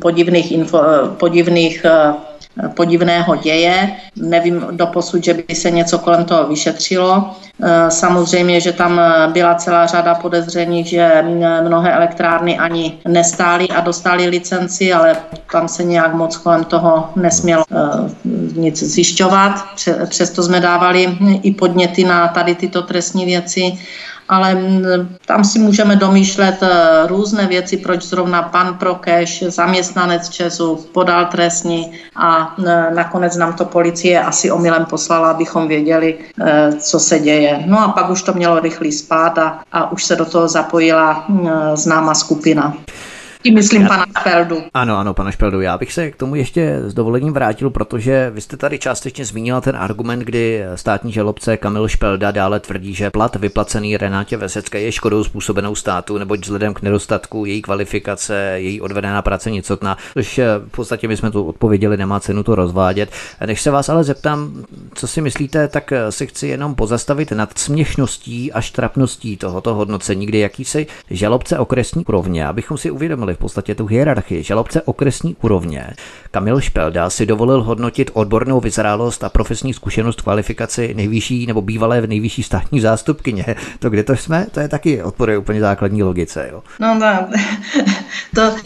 [0.00, 0.78] podivných, info,
[1.18, 1.86] podivných
[2.74, 3.90] podivného děje.
[4.16, 7.30] Nevím doposud, že by se něco kolem toho vyšetřilo.
[7.88, 9.00] Samozřejmě, že tam
[9.32, 11.24] byla celá řada podezření, že
[11.66, 15.16] mnohé elektrárny ani nestály a dostali licenci, ale
[15.52, 17.64] tam se nějak moc kolem toho nesmělo
[18.56, 19.64] nic zjišťovat.
[20.08, 23.72] Přesto jsme dávali i podněty na tady tyto trestní věci
[24.28, 24.58] ale
[25.26, 31.92] tam si můžeme domýšlet eh, různé věci, proč zrovna pan Prokeš, zaměstnanec Česu, podal trestní
[32.16, 37.62] a eh, nakonec nám to policie asi omylem poslala, abychom věděli, eh, co se děje.
[37.66, 41.24] No a pak už to mělo rychlý spát a, a už se do toho zapojila
[41.74, 42.74] známá skupina.
[43.42, 43.88] Tím myslím já...
[43.88, 44.62] pana Špeldu.
[44.74, 45.60] Ano, ano, pana Špeldu.
[45.60, 49.60] Já bych se k tomu ještě s dovolením vrátil, protože vy jste tady částečně zmínila
[49.60, 54.92] ten argument, kdy státní žalobce Kamil Špelda dále tvrdí, že plat vyplacený Renátě Vesecké je
[54.92, 60.70] škodou způsobenou státu, neboť vzhledem k nedostatku její kvalifikace, její odvedená práce nicotná, což v
[60.70, 63.10] podstatě my jsme tu odpověděli, nemá cenu to rozvádět.
[63.46, 68.52] Než se vás ale zeptám, co si myslíte, tak se chci jenom pozastavit nad směšností
[68.52, 73.86] a štrapností tohoto hodnocení, kdy jakýsi žalobce okresní úrovně, abychom si uvědomili, v podstatě tu
[73.86, 74.42] hierarchii.
[74.42, 75.86] Žalobce okresní úrovně
[76.30, 82.06] Kamil Špelda si dovolil hodnotit odbornou vyzrálost a profesní zkušenost kvalifikaci nejvyšší nebo bývalé v
[82.06, 83.44] nejvyšší státní zástupkyně.
[83.78, 86.48] To, kde to jsme, to je taky odporuje úplně základní logice.
[86.52, 86.62] Jo.
[86.80, 87.28] No, no
[88.34, 88.56] to,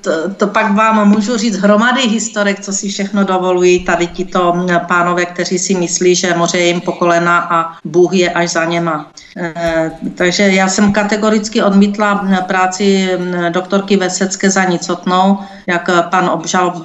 [0.00, 5.26] to, to, pak vám můžu říct hromady historek, co si všechno dovolují tady tito pánové,
[5.26, 9.10] kteří si myslí, že moře jim po kolena a Bůh je až za něma.
[9.36, 13.10] E, takže já jsem kategoricky odmítla práci
[13.48, 16.82] doktorky Vesecké za nicotnou, jak pan obžal,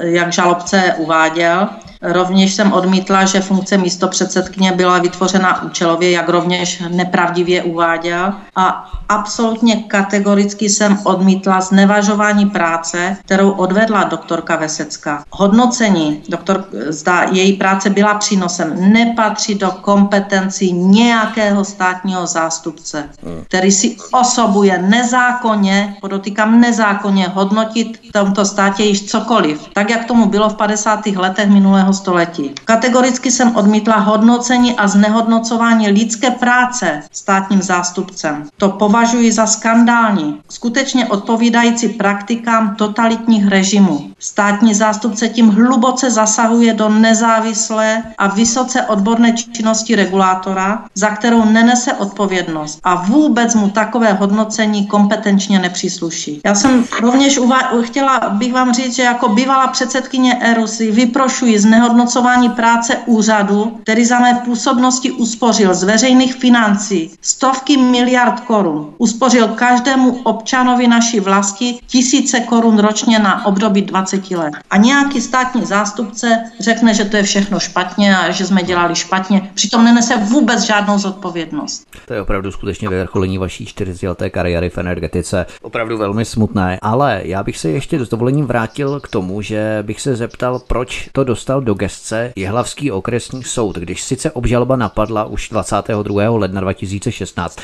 [0.00, 1.68] jak žalobce uváděl.
[2.02, 8.32] Rovněž jsem odmítla, že funkce místo předsedkyně byla vytvořena účelově, jak rovněž nepravdivě uváděl.
[8.56, 15.24] A absolutně kategoricky jsem odmítla znevažování práce, kterou odvedla doktorka Vesecká.
[15.30, 23.08] Hodnocení, doktor, zda její práce byla přínosem, nepatří do kompetencí nějakého státního zástupce,
[23.44, 30.26] který si osobuje nezákonně, podotýkám nezákonně, hodnotit v tomto státě již cokoliv, tak jak tomu
[30.26, 31.06] bylo v 50.
[31.06, 32.54] letech minulého století.
[32.64, 38.48] Kategoricky jsem odmítla hodnocení a znehodnocování lidské práce státním zástupcem.
[38.56, 44.10] To považuji za skandální, skutečně odpovídající praktikám totalitních režimů.
[44.18, 51.92] Státní zástupce tím hluboce zasahuje do nezávislé a vysoce odborné činnosti regulátora, za kterou nenese
[51.92, 56.40] odpovědnost a vůbec mu takové hodnocení kompetenčně nepřísluší.
[56.44, 61.58] Já jsem rovněž uva- chtěla bych vám říct, že jako bývalá předsedkyně ERU si vyprošuji
[61.78, 69.48] znehodnocování práce úřadu, který za mé působnosti uspořil z veřejných financí stovky miliard korun uspořil
[69.48, 74.54] každému občanovi naší vlasti tisíce korun ročně na období 20 let.
[74.70, 79.50] A nějaký státní zástupce řekne, že to je všechno špatně a že jsme dělali špatně,
[79.54, 81.86] přitom nenese vůbec žádnou zodpovědnost.
[82.06, 85.46] To je opravdu skutečně vyvrcholení vaší čtyřleté kariéry v energetice.
[85.62, 90.00] Opravdu velmi smutné, ale já bych se ještě s dovolením vrátil k tomu, že bych
[90.00, 95.48] se zeptal, proč to dostal do gestce Jihlavský okresní soud, když sice obžaloba napadla už
[95.48, 96.30] 22.
[96.30, 97.58] ledna 2016,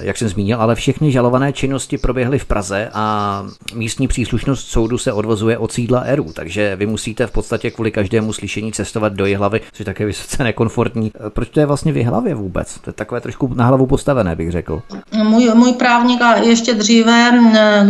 [0.00, 5.12] jak jsem zmínil, ale všechny žalované činnosti proběhly v Praze a místní příslušnost soudu se
[5.12, 9.60] odvozuje od sídla ERU, takže vy musíte v podstatě kvůli každému slyšení cestovat do Jihlavy,
[9.70, 11.12] což je také vysoce nekomfortní.
[11.28, 12.78] Proč to je vlastně v Jihlavě vůbec?
[12.78, 14.82] To je takové trošku na hlavu postavené, bych řekl.
[15.12, 17.30] Můj, můj právník a ještě dříve,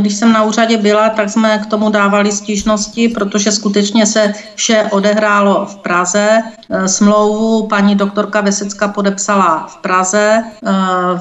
[0.00, 4.84] když jsem na úřadě byla, tak jsme k tomu dávali stížnosti, protože skutečně se vše
[4.90, 6.42] odehrálo v Praze.
[6.86, 10.44] Smlouvu paní doktorka Vesecka podepsala v Praze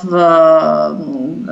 [0.04, 0.14] v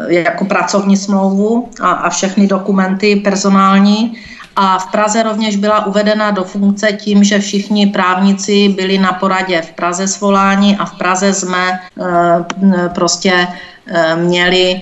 [0.07, 4.17] jako pracovní smlouvu a, a všechny dokumenty personální.
[4.59, 9.61] A v Praze rovněž byla uvedena do funkce tím, že všichni právníci byli na poradě
[9.61, 13.47] v Praze svoláni a v Praze jsme e, prostě
[13.87, 14.81] e, měli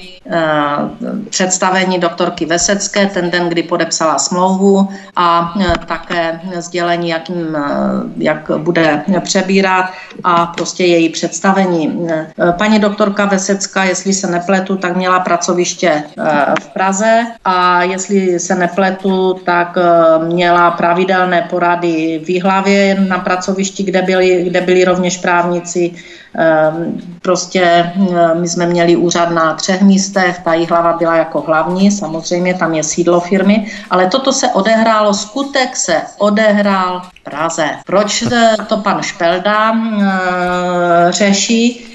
[1.29, 7.61] představení doktorky Vesecké ten den, kdy podepsala smlouvu a eh, také sdělení, jakým, eh,
[8.17, 9.85] jak bude přebírat
[10.23, 12.07] a prostě její představení.
[12.57, 16.03] Paní doktorka Vesecká, jestli se nepletu, tak měla pracoviště
[16.61, 19.77] v Praze a jestli se nepletu, tak
[20.27, 25.91] měla pravidelné porady v Jihlavě na pracovišti, kde byli, kde byli rovněž právníci.
[27.21, 27.91] Prostě
[28.33, 30.39] my jsme měli úřad na třech místech místech.
[30.43, 35.75] Ta hlava byla jako hlavní, samozřejmě tam je sídlo firmy, ale toto se odehrálo, skutek
[35.75, 37.69] se odehrál v Praze.
[37.85, 38.23] Proč
[38.67, 41.91] to pan Špelda e, řeší?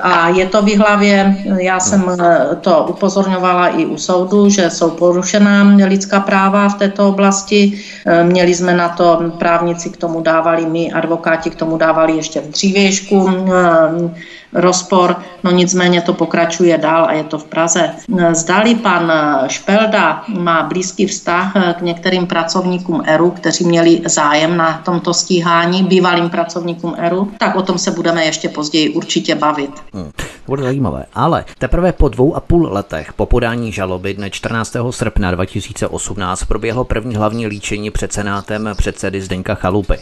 [0.00, 2.04] A je to v hlavě, já jsem
[2.60, 7.80] to upozorňovala i u soudu, že jsou porušená lidská práva v této oblasti.
[8.22, 12.50] Měli jsme na to, právníci k tomu dávali, my advokáti k tomu dávali ještě v
[12.50, 13.30] dřívějšku
[14.52, 17.90] rozpor, no nicméně to pokračuje dál a je to v Praze.
[18.32, 19.12] Zdali pan
[19.46, 26.30] Špelda má blízký vztah k některým pracovníkům ERU, kteří měli zájem na tomto stíhání, bývalým
[26.30, 29.70] pracovníkům ERU, tak o tom se budeme ještě později určitě bavit.
[29.94, 30.10] Hmm,
[30.46, 34.76] bude zajímavé, ale teprve po dvou a půl letech po podání žaloby dne 14.
[34.90, 39.98] srpna 2018 proběhlo první hlavní líčení před senátem předsedy Zdeňka Chalupy.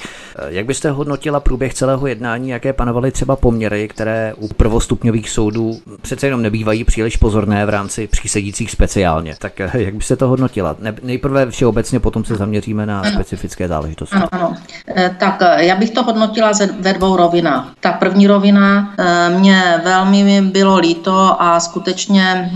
[0.49, 6.27] Jak byste hodnotila průběh celého jednání, jaké panovaly třeba poměry, které u prvostupňových soudů přece
[6.27, 9.35] jenom nebývají příliš pozorné v rámci přísedících speciálně.
[9.39, 10.77] Tak eh, jak byste to hodnotila?
[10.79, 14.17] Ne, nejprve všeobecně, potom se zaměříme na specifické záležitosti.
[14.17, 14.57] Ano, ano.
[14.97, 17.65] Eh, tak eh, já bych to hodnotila ve dvou rovinách.
[17.81, 18.95] Ta první rovina
[19.39, 22.53] mě velmi bylo líto a skutečně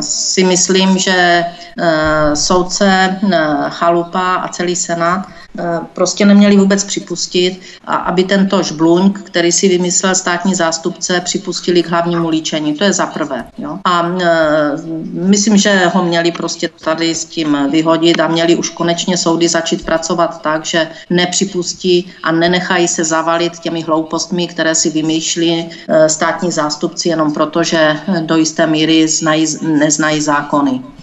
[0.00, 1.44] si myslím, že
[2.34, 3.18] soudce
[3.68, 5.26] Chalupa a celý senát
[5.92, 12.28] prostě neměli vůbec připustit, aby tento žbluňk, který si vymyslel státní zástupce, připustili k hlavnímu
[12.28, 12.74] líčení.
[12.74, 13.44] To je za prvé.
[13.58, 13.78] Jo?
[13.84, 14.26] A e,
[15.12, 19.84] myslím, že ho měli prostě tady s tím vyhodit a měli už konečně soudy začít
[19.84, 26.50] pracovat tak, že nepřipustí a nenechají se zavalit těmi hloupostmi, které si vymýšlí e, státní
[26.50, 30.95] zástupci jenom proto, že do jisté míry znají, neznají zákony.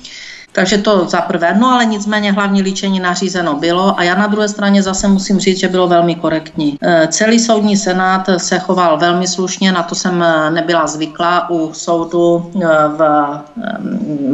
[0.54, 1.56] Takže to za prvé.
[1.60, 5.60] No ale nicméně hlavní líčení nařízeno bylo a já na druhé straně zase musím říct,
[5.60, 6.78] že bylo velmi korektní.
[6.82, 11.74] E, celý soudní senát se choval velmi slušně, na to jsem e, nebyla zvyklá u
[11.74, 13.02] soudu e, v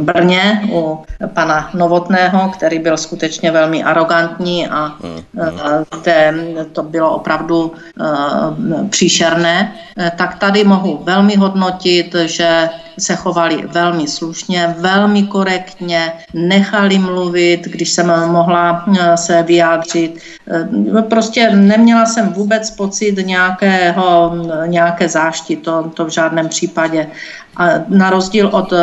[0.03, 0.99] Brně, u
[1.33, 4.93] pana Novotného, který byl skutečně velmi arrogantní a
[6.01, 6.33] te,
[6.73, 7.73] to bylo opravdu
[8.89, 9.73] příšerné.
[10.15, 17.89] Tak tady mohu velmi hodnotit, že se chovali velmi slušně, velmi korektně, nechali mluvit, když
[17.89, 20.19] jsem mohla eh, se vyjádřit.
[20.51, 24.35] Eh, prostě neměla jsem vůbec pocit nějakého,
[24.65, 27.07] nějaké zášti, to, to v žádném případě.
[27.59, 28.79] A na rozdíl od uh,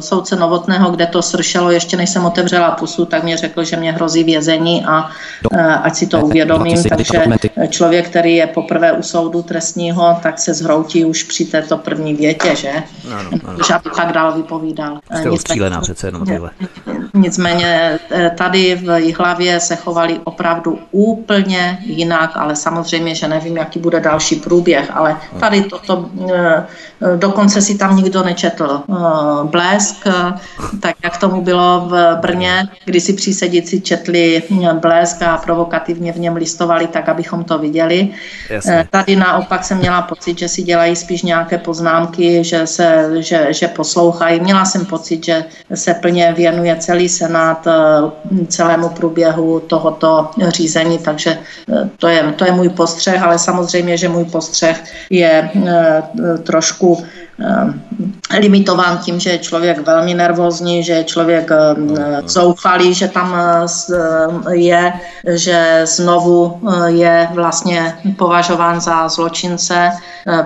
[0.00, 3.92] soudce Novotného, kde to sršelo, ještě než jsem otevřela pusu, tak mě řekl, že mě
[3.92, 6.82] hrozí vězení a uh, ať si to uvědomím.
[6.88, 7.20] Takže
[7.68, 12.56] člověk, který je poprvé u soudu trestního, tak se zhroutí už při této první větě,
[12.56, 12.72] že?
[13.14, 13.58] Ano, ano.
[13.66, 14.98] Že aby tak dál vypovídal.
[15.16, 16.50] Jste ostřílená přece jenom tyhle.
[17.14, 23.78] Nicméně eh, tady v hlavě se chovali opravdu úplně jinak, ale samozřejmě, že nevím, jaký
[23.80, 26.08] bude další průběh, ale tady toto,
[27.16, 28.82] dokonce si tam nikdo nečetl
[29.42, 30.06] Blesk,
[30.80, 34.42] tak jak tomu bylo v Brně, kdy si přísedíci četli
[34.80, 38.08] Blesk a provokativně v něm listovali tak, abychom to viděli.
[38.50, 38.88] Jasně.
[38.90, 43.68] Tady naopak jsem měla pocit, že si dělají spíš nějaké poznámky, že, se, že, že
[43.68, 44.40] poslouchají.
[44.40, 47.66] Měla jsem pocit, že se plně věnuje celý senát
[48.48, 51.38] celému průběhu tohoto řízení, takže
[51.96, 55.50] to je, to je můj postřeh, ale samozřejmě, že můj postřeh je
[56.42, 57.04] trošku
[58.38, 61.74] limitován tím, že je člověk velmi nervózní, že je člověk eh,
[62.24, 64.92] zoufalý, že tam eh, je,
[65.26, 69.90] že znovu eh, je vlastně považován za zločince,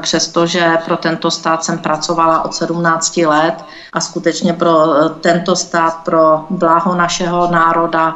[0.00, 3.54] přestože pro tento stát jsem pracovala od 17 let
[3.92, 4.86] a skutečně pro
[5.20, 8.14] tento stát, pro blaho našeho národa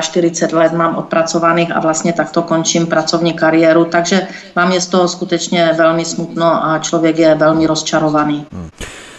[0.00, 5.08] 45 let mám odpracovaných a vlastně takto končím pracovní kariéru, takže vám je z toho
[5.08, 8.46] skutečně velmi smutno a člověk je velmi rozčarovaný.
[8.52, 8.70] Hmm.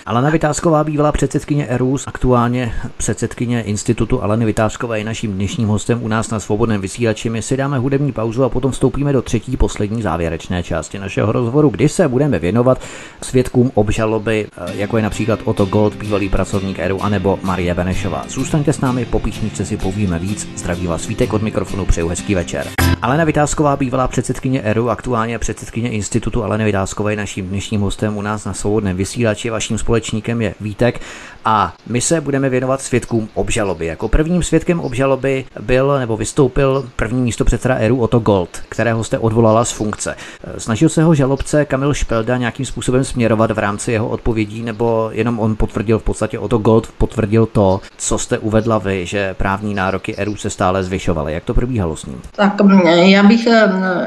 [0.07, 6.07] Alena Vytázková bývala předsedkyně ERUS, aktuálně předsedkyně Institutu Aleny Vytázkové je naším dnešním hostem u
[6.07, 7.29] nás na svobodném vysílači.
[7.29, 11.69] My si dáme hudební pauzu a potom vstoupíme do třetí poslední závěrečné části našeho rozhovoru,
[11.69, 12.81] kdy se budeme věnovat
[13.21, 18.25] svědkům obžaloby, eh, jako je například Otto Gold, bývalý pracovník ERU, anebo Marie Benešová.
[18.29, 20.49] Zůstaňte s námi, po píšničce si povíme víc.
[20.55, 22.67] Zdraví vás Svítek od mikrofonu, přeju hezký večer.
[23.01, 28.21] Alena Vytázková bývalá předsedkyně ERU, aktuálně předsedkyně Institutu Aleny Vytázkové je naším dnešním hostem u
[28.21, 31.01] nás na svobodném vysílači, vaším společným společníkem je Vítek
[31.45, 33.85] a my se budeme věnovat svědkům obžaloby.
[33.85, 39.19] Jako prvním svědkem obžaloby byl nebo vystoupil první místo předseda ERU Otto Gold, kterého jste
[39.19, 40.15] odvolala z funkce.
[40.57, 45.39] Snažil se ho žalobce Kamil Špelda nějakým způsobem směrovat v rámci jeho odpovědí, nebo jenom
[45.39, 50.15] on potvrdil v podstatě Otto Gold potvrdil to, co jste uvedla vy, že právní nároky
[50.15, 51.33] ERU se stále zvyšovaly.
[51.33, 52.21] Jak to probíhalo s ním?
[52.35, 52.53] Tak
[52.85, 53.47] já bych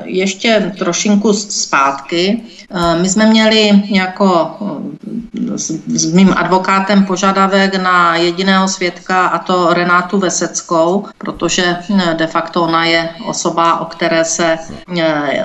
[0.04, 2.40] ještě trošinku zpátky.
[3.02, 4.50] My jsme měli jako
[5.86, 11.76] s, mým advokátem požadavek na jediného svědka a to Renátu Veseckou, protože
[12.16, 14.58] de facto ona je osoba, o, které se,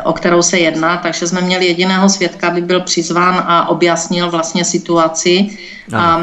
[0.04, 4.66] o kterou se jedná, takže jsme měli jediného svědka, aby byl přizván a objasnil vlastně
[4.66, 5.58] situaci.
[5.96, 6.22] A,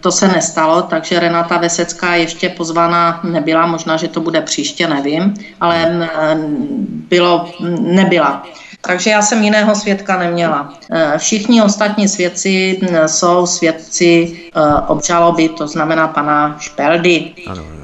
[0.00, 5.34] to se nestalo, takže Renata Vesecká ještě pozvána nebyla, možná, že to bude příště, nevím,
[5.60, 6.08] ale
[7.08, 7.50] bylo,
[7.80, 8.42] nebyla.
[8.80, 10.74] Takže já jsem jiného svědka neměla.
[10.92, 17.32] Eh, všichni ostatní svědci jsou svědci eh, obžaloby, to znamená pana Špeldy.
[17.46, 17.62] Ano.
[17.74, 17.79] Eh,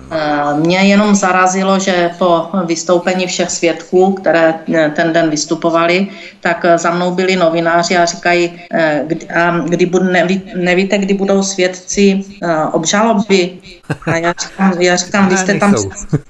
[0.63, 6.09] mě jenom zarazilo, že po vystoupení všech svědků, které eh, ten den vystupovali,
[6.41, 8.61] tak eh, za mnou byli novináři a říkají,
[9.07, 12.25] kdy, a kdy bud, neví, nevíte, kdy budou svědci
[12.73, 13.59] obžaloby.
[14.07, 15.75] A já říkám, já říkám, vy jste tam,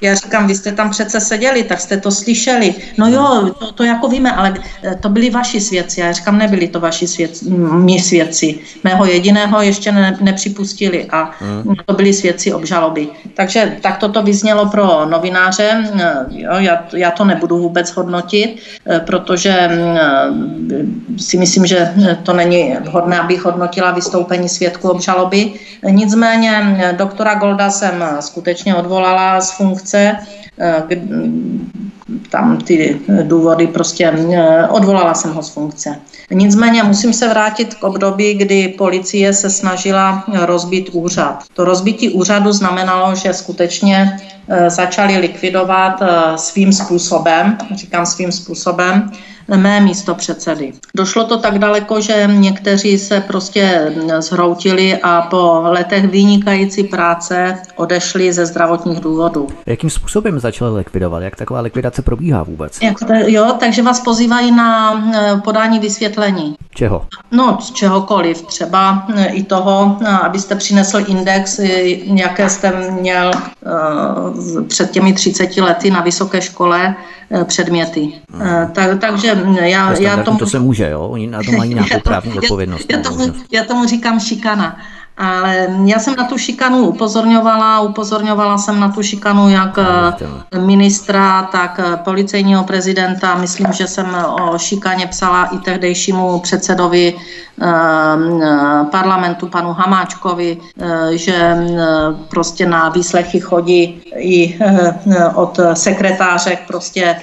[0.01, 2.75] já říkám, vy jste tam přece seděli, tak jste to slyšeli.
[2.99, 4.55] No jo, to, to jako víme, ale
[5.01, 6.01] to byli vaši svědci.
[6.01, 8.59] Já říkám, nebyli to vaši svědci, mý svědci.
[8.85, 11.75] Mého jediného ještě ne, nepřipustili a hmm.
[11.87, 13.09] to byli svědci obžaloby.
[13.35, 15.85] Takže tak toto vyznělo pro novináře.
[16.31, 18.57] Jo, já, já to nebudu vůbec hodnotit,
[18.87, 21.93] eh, protože mm, si myslím, že
[22.23, 25.53] to není vhodné, abych hodnotila vystoupení svědků obžaloby.
[25.91, 30.17] Nicméně mm, doktora Golda jsem skutečně odvolala z funkce,
[30.59, 30.83] eh,
[32.31, 36.01] tam ty důvody prostě eh, odvolala jsem ho z funkce.
[36.31, 41.45] Nicméně musím se vrátit k období, kdy policie se snažila rozbít úřad.
[41.55, 49.11] To rozbití úřadu znamenalo, že skutečně eh, začali likvidovat eh, svým způsobem, říkám svým způsobem,
[49.57, 50.73] mé místo předsedy.
[50.95, 58.33] Došlo to tak daleko, že někteří se prostě zhroutili a po letech vynikající práce odešli
[58.33, 59.49] ze zdravotních důvodů.
[59.67, 61.23] Jakým způsobem začali likvidovat?
[61.23, 62.79] Jak taková likvidace probíhá vůbec?
[62.83, 66.57] Jak to, jo, takže vás pozývají na e, podání vysvětlení.
[66.75, 67.07] Čeho?
[67.31, 68.43] No, z čehokoliv.
[68.43, 71.61] Třeba e, i toho, e, abyste přinesl index,
[72.05, 73.31] jaké jste měl
[74.69, 76.95] před těmi 30 lety na vysoké škole
[77.45, 78.13] předměty.
[78.33, 78.73] Hmm.
[78.73, 80.39] Tak, takže já, já tomu...
[80.39, 81.01] To se může, jo?
[81.01, 82.87] Oni na to mají nějakou právní odpovědnost.
[82.91, 84.81] Já, já, tomu, já tomu říkám šikana.
[85.19, 91.43] Ale já jsem na tu šikanu upozorňovala, upozorňovala jsem na tu šikanu jak eh, ministra,
[91.43, 93.35] tak eh, policejního prezidenta.
[93.35, 97.15] Myslím, že jsem o šikaně psala i tehdejšímu předsedovi
[97.63, 97.67] eh,
[98.91, 100.59] parlamentu, panu Hamáčkovi,
[101.11, 101.57] že
[102.29, 104.59] prostě na výslechy chodí i
[105.35, 107.17] od sekretářek prostě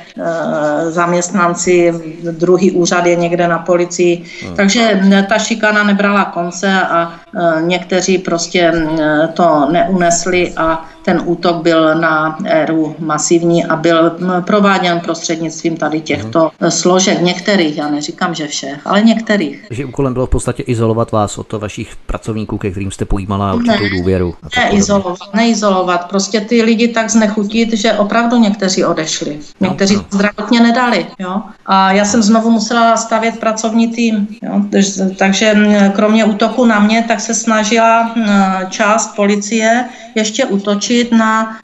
[0.89, 1.93] zaměstnanci,
[2.31, 4.25] druhý úřad je někde na policii.
[4.45, 4.55] Hmm.
[4.55, 7.13] Takže ta šikana nebrala konce a
[7.61, 8.97] někdo někteří prostě mm,
[9.33, 16.01] to neunesli a ten útok byl na éru masivní a byl mm, prováděn prostřednictvím tady
[16.01, 16.71] těchto hmm.
[16.71, 17.21] složek.
[17.21, 19.65] Některých, já neříkám, že všech, ale některých.
[19.67, 23.83] Takže úkolem bylo v podstatě izolovat vás od vašich pracovníků, ke kterým jste pojímala určitou
[23.83, 24.35] ne, důvěru.
[24.57, 26.09] Neizolovat, neizolovat.
[26.09, 29.39] Prostě ty lidi tak znechutit, že opravdu někteří odešli.
[29.59, 30.07] No, někteří no, no.
[30.11, 31.05] zdravotně nedali.
[31.19, 31.41] Jo?
[31.65, 34.27] A já jsem znovu musela stavět pracovní tým.
[34.41, 34.61] Jo?
[35.17, 38.15] Takže mm, kromě útoku na mě, tak se snažila
[38.69, 39.85] část policie
[40.15, 41.55] ještě útočit na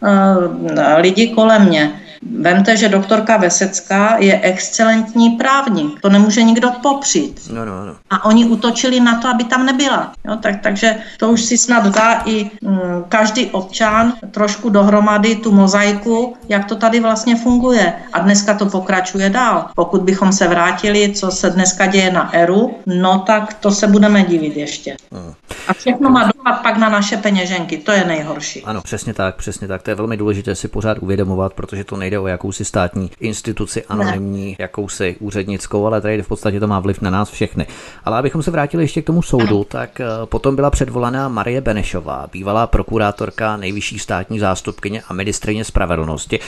[0.97, 1.91] lidi kolem mě.
[2.21, 6.01] Vemte, že doktorka Vesecká je excelentní právník.
[6.01, 7.41] To nemůže nikdo popřít.
[7.53, 7.95] No, no, no.
[8.09, 10.11] A oni utočili na to, aby tam nebyla.
[10.27, 15.51] Jo, tak, takže to už si snad dá i mm, každý občan trošku dohromady tu
[15.51, 17.93] mozaiku, jak to tady vlastně funguje.
[18.13, 19.65] A dneska to pokračuje dál.
[19.75, 24.23] Pokud bychom se vrátili, co se dneska děje na ERU, no tak to se budeme
[24.23, 24.97] divit ještě.
[25.11, 25.33] Hmm.
[25.67, 27.77] A všechno má dopad pak na naše peněženky.
[27.77, 28.63] To je nejhorší.
[28.63, 29.81] Ano, přesně tak, přesně tak.
[29.81, 34.49] To je velmi důležité si pořád uvědomovat, protože to nejde o jakousi státní instituci anonymní,
[34.49, 34.55] ne.
[34.59, 37.65] jakousi úřednickou, ale tady v podstatě to má vliv na nás všechny.
[38.05, 42.27] Ale abychom se vrátili ještě k tomu soudu, tak eh, potom byla předvolaná Marie Benešová,
[42.31, 46.39] bývalá prokurátorka, nejvyšší státní zástupkyně a ministrině spravedlnosti,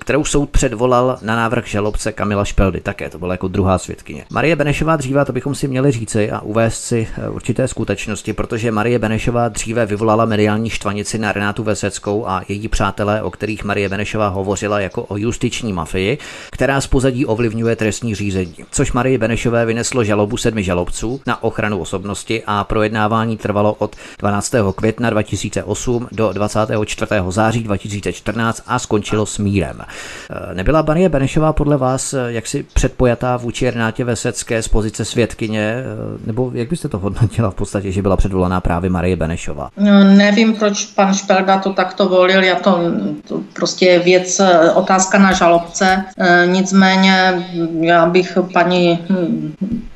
[0.00, 2.80] kterou soud předvolal na návrh žalobce Kamila Špeldy.
[2.80, 4.24] Také to byla jako druhá svědkyně.
[4.30, 8.72] Marie Benešová dříve, to bychom si měli říci a uvést si eh, určité skutečnosti, protože
[8.72, 13.88] Marie Benešová dříve vyvolala mediální štvanici na Renátu Veseckou a její přátelé, o kterých Marie
[13.88, 16.18] Benešová hovořila jako o justiční mafii,
[16.50, 18.54] která z pozadí ovlivňuje trestní řízení.
[18.70, 24.54] Což Marie Benešové vyneslo žalobu sedmi žalobců na ochranu osobnosti a projednávání trvalo od 12.
[24.74, 27.10] května 2008 do 24.
[27.28, 29.80] září 2014 a skončilo s mírem.
[29.80, 35.60] E, nebyla Marie Benešová podle vás e, jaksi předpojatá vůči Renátě Vesecké z pozice svědkyně,
[35.60, 35.84] e,
[36.26, 39.70] nebo jak byste to hodnotila v podstatě, že byla předvolaná právě Marie Benešová?
[39.76, 42.80] No, nevím, proč pan Špelda to takto volil, já to,
[43.28, 44.40] to prostě je věc,
[44.74, 46.04] otázka na žalobce.
[46.46, 47.44] Nicméně
[47.80, 48.98] já bych paní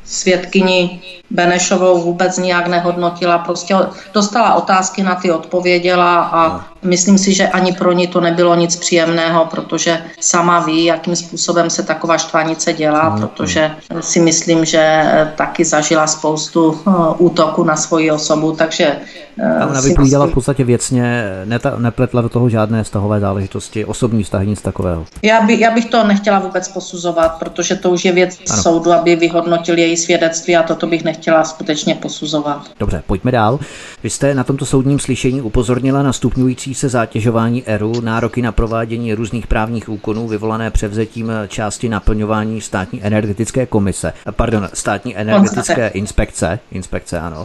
[0.05, 1.01] svědkyni
[1.33, 3.75] Benešovou vůbec nijak nehodnotila, prostě
[4.15, 8.77] dostala otázky, na ty odpověděla a myslím si, že ani pro ní to nebylo nic
[8.77, 15.05] příjemného, protože sama ví, jakým způsobem se taková štvanice dělá, protože si myslím, že
[15.37, 18.97] taky zažila spoustu eh, útoku na svoji osobu, takže
[19.39, 24.23] eh, a ona vypovídala v podstatě věcně, neta, nepletla do toho žádné vztahové záležitosti, osobní
[24.23, 25.05] vztahy, nic takového.
[25.23, 28.63] Já, by, já bych to nechtěla vůbec posuzovat, protože to už je věc ano.
[28.63, 32.71] soudu, aby vyhodnotil její svědectví a toto bych nechtěla skutečně posuzovat.
[32.79, 33.59] Dobře, pojďme dál.
[34.03, 39.15] Vy jste na tomto soudním slyšení upozornila na stupňující se zátěžování ERU, nároky na provádění
[39.15, 47.21] různých právních úkonů vyvolané převzetím části naplňování státní energetické komise, pardon, státní energetické inspekce, inspekce
[47.21, 47.45] ano,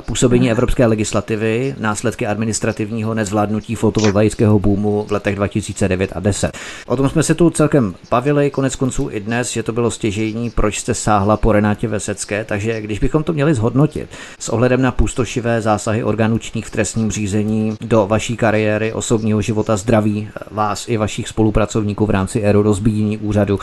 [0.00, 6.58] působení evropské legislativy, následky administrativního nezvládnutí fotovoltaického boomu v letech 2009 a 10.
[6.86, 10.50] O tom jsme se tu celkem bavili, konec konců i dnes, že to bylo stěžejní,
[10.50, 14.08] proč jste sáhla po Renátě Vesecké, takže když bychom to měli zhodnotit
[14.38, 20.28] s ohledem na půstošivé zásahy orgánů v trestním řízení do vaší kariéry, osobního života, zdraví
[20.50, 23.58] vás i vašich spolupracovníků v rámci ERO, rozbíjení úřadu,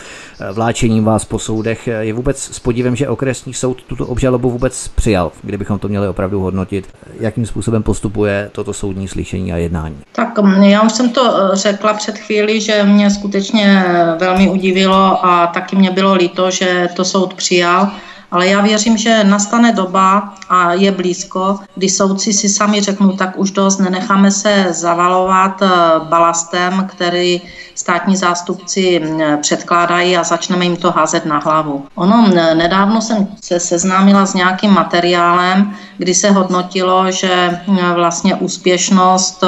[0.53, 5.31] vláčením vás po soudech, je vůbec s podívem, že okresní soud tuto obžalobu vůbec přijal,
[5.41, 6.87] kdybychom to měli opravdu hodnotit,
[7.19, 9.97] jakým způsobem postupuje toto soudní slyšení a jednání.
[10.11, 13.85] Tak mm, já už jsem to eh, řekla před chvíli, že mě skutečně
[14.19, 17.91] velmi udivilo a taky mě bylo líto, že to soud přijal
[18.33, 23.37] ale já věřím, že nastane doba a je blízko, kdy soudci si sami řeknou, tak
[23.37, 25.69] už dost, nenecháme se zavalovat eh,
[26.03, 27.41] balastem, který
[27.75, 31.85] státní zástupci mm, předkládají a začneme jim to házet na hlavu.
[31.95, 38.35] Ono, mm, nedávno jsem se seznámila s nějakým materiálem, kdy se hodnotilo, že mm, vlastně
[38.35, 39.43] úspěšnost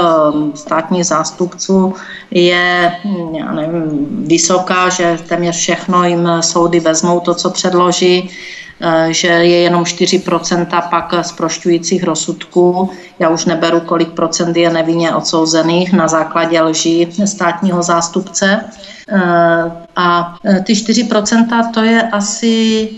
[0.53, 1.93] státních zástupců
[2.31, 2.95] je
[3.33, 8.29] já nevím, vysoká, že téměř všechno jim soudy vezmou to, co předloží
[8.74, 8.74] Eh,
[9.09, 12.89] že je jenom 4% pak zprošťujících rozsudků.
[13.19, 18.61] Já už neberu, kolik procent je nevinně odsouzených na základě lží státního zástupce.
[19.09, 22.89] Eh, a eh, ty 4% to je asi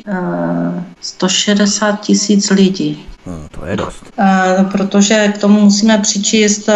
[1.01, 3.05] 160 tisíc lidí.
[3.25, 4.03] Hmm, to je dost.
[4.71, 6.69] Protože k tomu musíme přičíst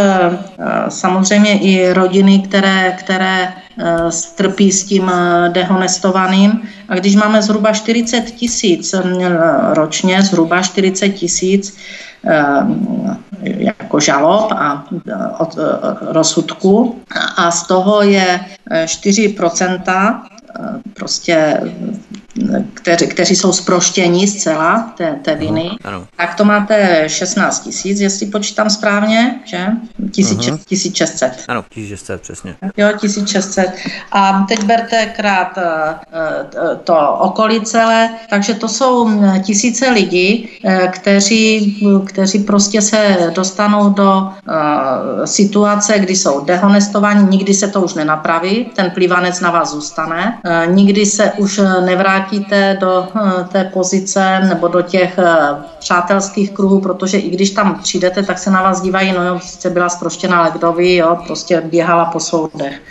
[0.90, 3.54] samozřejmě i rodiny, které, které
[4.36, 5.12] trpí s tím
[5.48, 6.62] dehonestovaným.
[6.90, 8.96] A když máme zhruba 40 tisíc
[9.74, 11.78] ročně, zhruba 40 tisíc
[13.44, 14.86] jako žalob a
[15.40, 15.58] od
[16.02, 17.02] rozsudku
[17.38, 18.40] a z toho je
[18.86, 19.36] 4
[20.94, 21.62] prostě
[22.74, 26.08] kteři, kteří jsou zproštěni zcela té, té viny, ano.
[26.18, 29.66] tak to máte 16 tisíc, jestli počítám správně, že?
[30.12, 31.30] 1600.
[31.32, 31.40] Mhm.
[31.48, 32.56] Ano, 1600, přesně.
[32.78, 33.76] Jo, 1600.
[34.12, 35.64] A teď berte krát eh,
[36.14, 43.32] eh, to okolí celé, takže to jsou hm, tisíce lidí, eh, kteří, kteří prostě se
[43.36, 44.30] dostanou do
[45.26, 51.06] situace, kdy jsou dehonestovaní, nikdy se to už nenapraví, ten plivanec na vás zůstane, nikdy
[51.06, 57.18] se už nevrátí vrátíte do eh, té pozice nebo do těch eh, přátelských kruhů, protože
[57.18, 60.96] i když tam přijdete, tak se na vás dívají, no jo, jste byla zproštěná Legdovi,
[60.96, 62.82] jo, prostě běhala po soudech.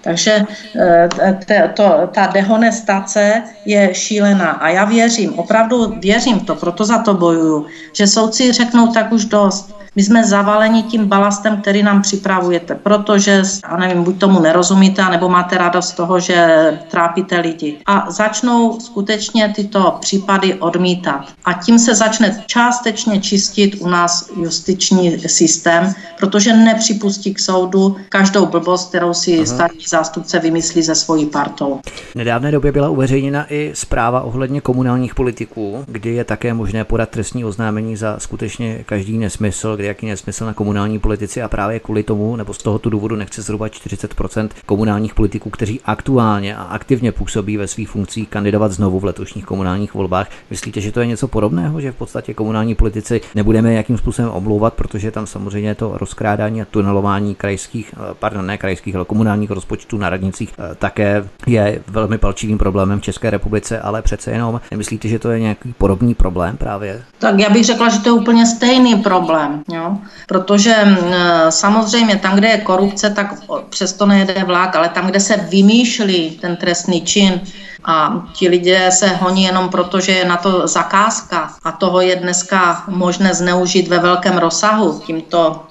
[0.00, 0.44] Takže
[0.80, 7.14] eh, to, ta dehonestace je šílená a já věřím, opravdu věřím to, proto za to
[7.14, 12.74] bojuju, že soudci řeknou tak už dost, my jsme zavaleni tím balastem, který nám připravujete,
[12.74, 17.76] protože, a nevím, buď tomu nerozumíte, nebo máte radost z toho, že trápíte lidi.
[17.86, 21.24] A začnou skutečně tyto případy odmítat.
[21.44, 28.46] A tím se začne částečně čistit u nás justiční systém, protože nepřipustí k soudu každou
[28.46, 29.46] blbost, kterou si Aha.
[29.46, 31.80] státní zástupce vymyslí ze svojí partou.
[32.12, 37.08] V nedávné době byla uveřejněna i zpráva ohledně komunálních politiků, kdy je také možné podat
[37.08, 42.36] trestní oznámení za skutečně každý nesmysl, jaký nesmysl na komunální politici a právě kvůli tomu,
[42.36, 47.68] nebo z tohoto důvodu nechce zhruba 40% komunálních politiků, kteří aktuálně a aktivně působí ve
[47.68, 50.30] svých funkcích kandidovat znovu v letošních komunálních volbách.
[50.50, 54.74] Myslíte, že to je něco podobného, že v podstatě komunální politici nebudeme jakým způsobem omlouvat,
[54.74, 59.98] protože tam samozřejmě to rozkrádání a tunelování krajských, eh, pardon, ne krajských, ale komunálních rozpočtů
[59.98, 65.08] na radnicích eh, také je velmi palčivým problémem v České republice, ale přece jenom nemyslíte,
[65.08, 67.02] že to je nějaký podobný problém právě?
[67.18, 69.62] Tak já bych řekla, že to je úplně stejný problém.
[69.76, 69.98] Jo?
[70.26, 71.12] Protože mm,
[71.50, 73.34] samozřejmě tam, kde je korupce, tak
[73.68, 77.40] přesto nejede vlak, ale tam, kde se vymýšlí ten trestný čin
[77.86, 82.16] A ti lidé se honí jenom proto, že je na to zakázka a toho je
[82.16, 85.62] dneska možné zneužít ve velkém rozsahu tímto,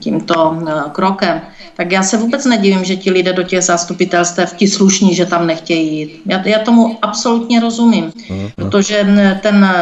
[0.00, 1.40] tímto eh, krokem
[1.76, 5.46] tak já se vůbec nedivím, že ti lidé do těch zastupitelstev, ti slušní, že tam
[5.46, 6.22] nechtějí jít.
[6.26, 8.50] Já, já tomu absolutně rozumím, mm-hmm.
[8.54, 9.06] protože
[9.42, 9.74] ten,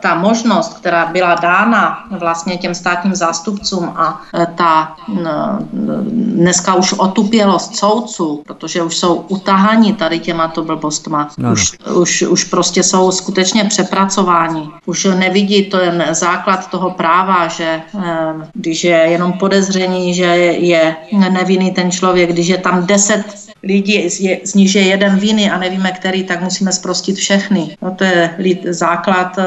[0.00, 4.96] ta možnost, která byla dána vlastně těm státním zástupcům a e, ta
[6.12, 10.64] dneska už otupělost soudců, protože už jsou utahaní tady těma to
[11.08, 11.52] blbostma, no.
[11.52, 14.68] už, už, už prostě jsou skutečně přepracováni.
[14.86, 17.82] Už nevidí ten základ toho práva, že
[18.54, 23.24] když je jenom podezření, že je nevinný ten člověk, když je tam deset
[23.62, 24.10] lidí,
[24.44, 27.76] z nich je jeden viny a nevíme který, tak musíme zprostit všechny.
[27.82, 28.34] No to je
[28.64, 29.38] základ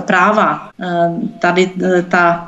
[0.00, 0.70] práva.
[0.80, 2.46] Eh, tady eh, ta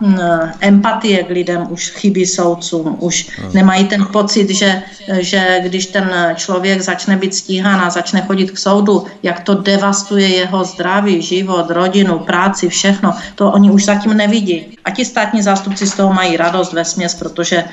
[0.61, 4.83] empatie k lidem už chybí soudcům, už nemají ten pocit, že,
[5.19, 10.29] že když ten člověk začne být stíhán a začne chodit k soudu, jak to devastuje
[10.29, 14.74] jeho zdraví, život, rodinu, práci, všechno, to oni už zatím nevidí.
[14.85, 17.65] A ti státní zástupci z toho mají radost ve směs, protože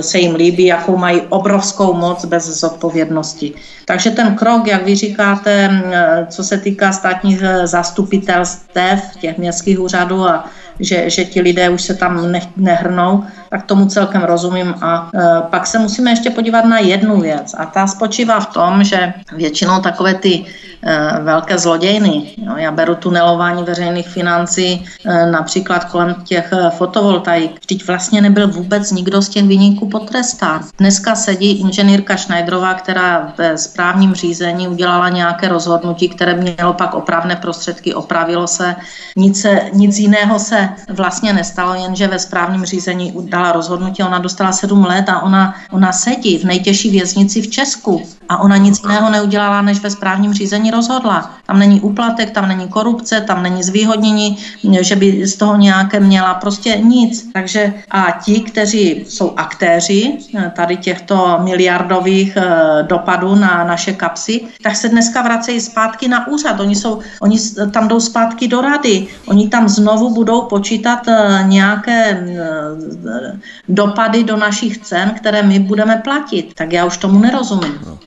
[0.00, 3.52] se jim líbí, jakou mají obrovskou moc bez zodpovědnosti.
[3.84, 5.82] Takže ten krok, jak vy říkáte,
[6.28, 10.44] co se týká státních zastupitelstev, těch městských úřadů a
[10.80, 14.74] že, že ti lidé už se tam ne, nehrnou, tak tomu celkem rozumím.
[14.80, 18.84] A e, pak se musíme ještě podívat na jednu věc a ta spočívá v tom,
[18.84, 20.44] že většinou takové ty
[20.82, 27.60] e, velké zlodějny, no, já beru tunelování veřejných financí e, například kolem těch e, fotovoltaik,
[27.60, 30.60] vždyť vlastně nebyl vůbec nikdo z těch vyníků potrestán.
[30.78, 37.36] Dneska sedí inženýrka Schneiderová, která ve správním řízení udělala nějaké rozhodnutí, které mělo pak opravné
[37.36, 38.76] prostředky, opravilo se,
[39.16, 44.84] nic, nic jiného se vlastně nestalo, jenže ve správním řízení dala rozhodnutí, ona dostala sedm
[44.84, 49.62] let a ona, ona sedí v nejtěžší věznici v Česku a ona nic jiného neudělala,
[49.62, 51.34] než ve správním řízení rozhodla.
[51.46, 54.38] Tam není úplatek, tam není korupce, tam není zvýhodnění,
[54.80, 57.30] že by z toho nějaké měla, prostě nic.
[57.32, 64.40] Takže a ti, kteří jsou aktéři eh, tady těchto miliardových eh, dopadů na naše kapsy,
[64.62, 66.60] tak se dneska vracejí zpátky na úřad.
[66.60, 67.38] Oni, jsou, oni
[67.70, 69.06] tam jdou zpátky do rady.
[69.26, 72.22] Oni tam znovu budou počítat eh, nějaké
[73.68, 76.54] dopady do našich cen, které my budeme platit.
[76.54, 77.78] Tak já už tomu nerozumím.
[77.86, 77.98] No.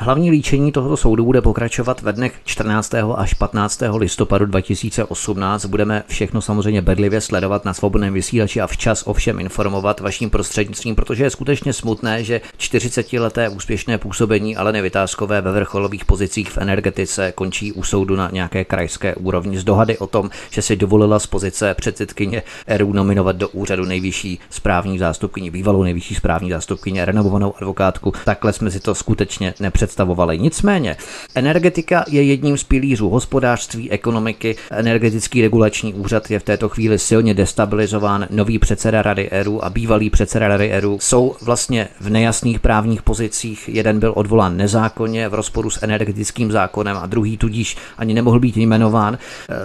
[0.00, 2.94] Hlavní líčení tohoto soudu bude pokračovat ve dnech 14.
[3.16, 3.82] až 15.
[3.96, 5.64] listopadu 2018.
[5.64, 10.94] Budeme všechno samozřejmě bedlivě sledovat na svobodném vysílači a včas o všem informovat vaším prostřednictvím,
[10.94, 17.32] protože je skutečně smutné, že 40-leté úspěšné působení Aleny Vytázkové ve vrcholových pozicích v energetice
[17.32, 21.26] končí u soudu na nějaké krajské úrovni z dohady o tom, že si dovolila z
[21.26, 28.12] pozice předsedkyně ERU nominovat do úřadu nejvyšší správní zástupkyni, bývalou nejvyšší správní zástupkyně, renovovanou advokátku.
[28.24, 30.38] Takhle jsme si to skutečně nepřed představovali.
[30.38, 30.96] Nicméně,
[31.34, 34.56] energetika je jedním z pilířů hospodářství, ekonomiky.
[34.70, 38.26] Energetický regulační úřad je v této chvíli silně destabilizován.
[38.30, 43.68] Nový předseda Rady ERU a bývalý předseda Rady ERU jsou vlastně v nejasných právních pozicích.
[43.72, 48.56] Jeden byl odvolán nezákonně v rozporu s energetickým zákonem a druhý tudíž ani nemohl být
[48.56, 49.18] jmenován.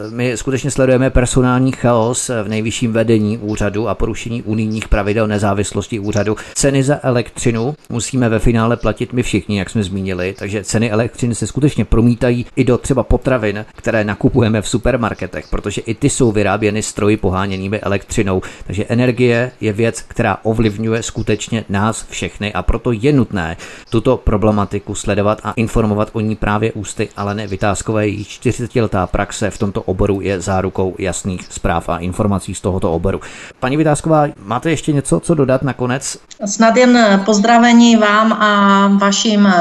[0.09, 6.35] My skutečně sledujeme personální chaos v nejvyšším vedení úřadu a porušení unijních pravidel nezávislosti úřadu.
[6.55, 10.91] Ceny za elektřinu musíme ve finále platit my všichni, jak jsme zmínili zmínili, takže ceny
[10.91, 16.09] elektřiny se skutečně promítají i do třeba potravin, které nakupujeme v supermarketech, protože i ty
[16.09, 18.41] jsou vyráběny stroji poháněnými elektřinou.
[18.67, 23.57] Takže energie je věc, která ovlivňuje skutečně nás všechny a proto je nutné
[23.89, 28.07] tuto problematiku sledovat a informovat o ní právě ústy Aleny Vytázkové.
[28.07, 33.21] Její 40-letá praxe v tomto oboru je zárukou jasných zpráv a informací z tohoto oboru.
[33.59, 36.17] Paní Vytázková, máte ještě něco, co dodat nakonec?
[36.45, 39.53] Snad jen pozdravení vám a vašim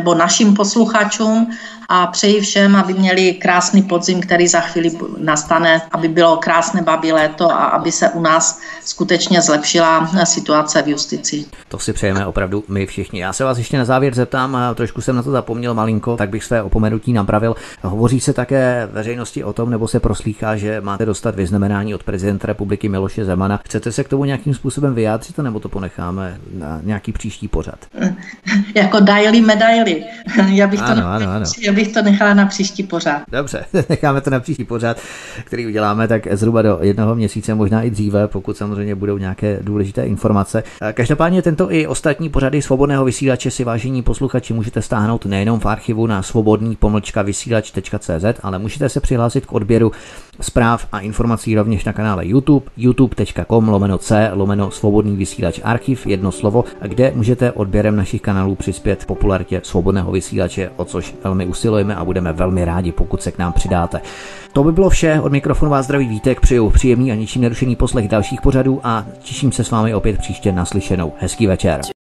[0.00, 1.50] nebo našim posluchačům
[1.92, 7.12] a přeji všem, aby měli krásný podzim, který za chvíli nastane, aby bylo krásné babí
[7.12, 11.44] léto a aby se u nás skutečně zlepšila situace v justici.
[11.68, 13.20] To si přejeme opravdu my všichni.
[13.20, 16.44] Já se vás ještě na závěr zeptám, trošku jsem na to zapomněl malinko, tak bych
[16.44, 17.54] své opomenutí napravil.
[17.82, 22.46] Hovoří se také veřejnosti o tom, nebo se proslýchá, že máte dostat vyznamenání od prezidenta
[22.46, 23.60] republiky Miloše Zemana.
[23.64, 27.78] Chcete se k tomu nějakým způsobem vyjádřit, nebo to ponecháme na nějaký příští pořad?
[28.74, 30.04] jako daily medaily.
[30.48, 31.44] Já bych ano, to, ano, ano.
[31.62, 33.22] Já bych bych to nechala na příští pořád.
[33.32, 34.96] Dobře, necháme to na příští pořád,
[35.44, 40.06] který uděláme tak zhruba do jednoho měsíce, možná i dříve, pokud samozřejmě budou nějaké důležité
[40.06, 40.62] informace.
[40.92, 46.06] Každopádně tento i ostatní pořady svobodného vysílače si vážení posluchači můžete stáhnout nejenom v archivu
[46.06, 49.92] na svobodný pomlčka vysílač.cz, ale můžete se přihlásit k odběru
[50.40, 56.32] zpráv a informací rovněž na kanále YouTube, youtube.com lomeno c lomeno svobodný vysílač archiv, jedno
[56.32, 62.04] slovo, kde můžete odběrem našich kanálů přispět popularitě svobodného vysílače, o což velmi usilujeme a
[62.04, 64.00] budeme velmi rádi, pokud se k nám přidáte.
[64.52, 65.20] To by bylo vše.
[65.20, 69.52] Od mikrofonu vás zdraví Vítek, přeju příjemný a ničím nerušený poslech dalších pořadů a těším
[69.52, 71.12] se s vámi opět příště naslyšenou.
[71.18, 71.99] Hezký večer.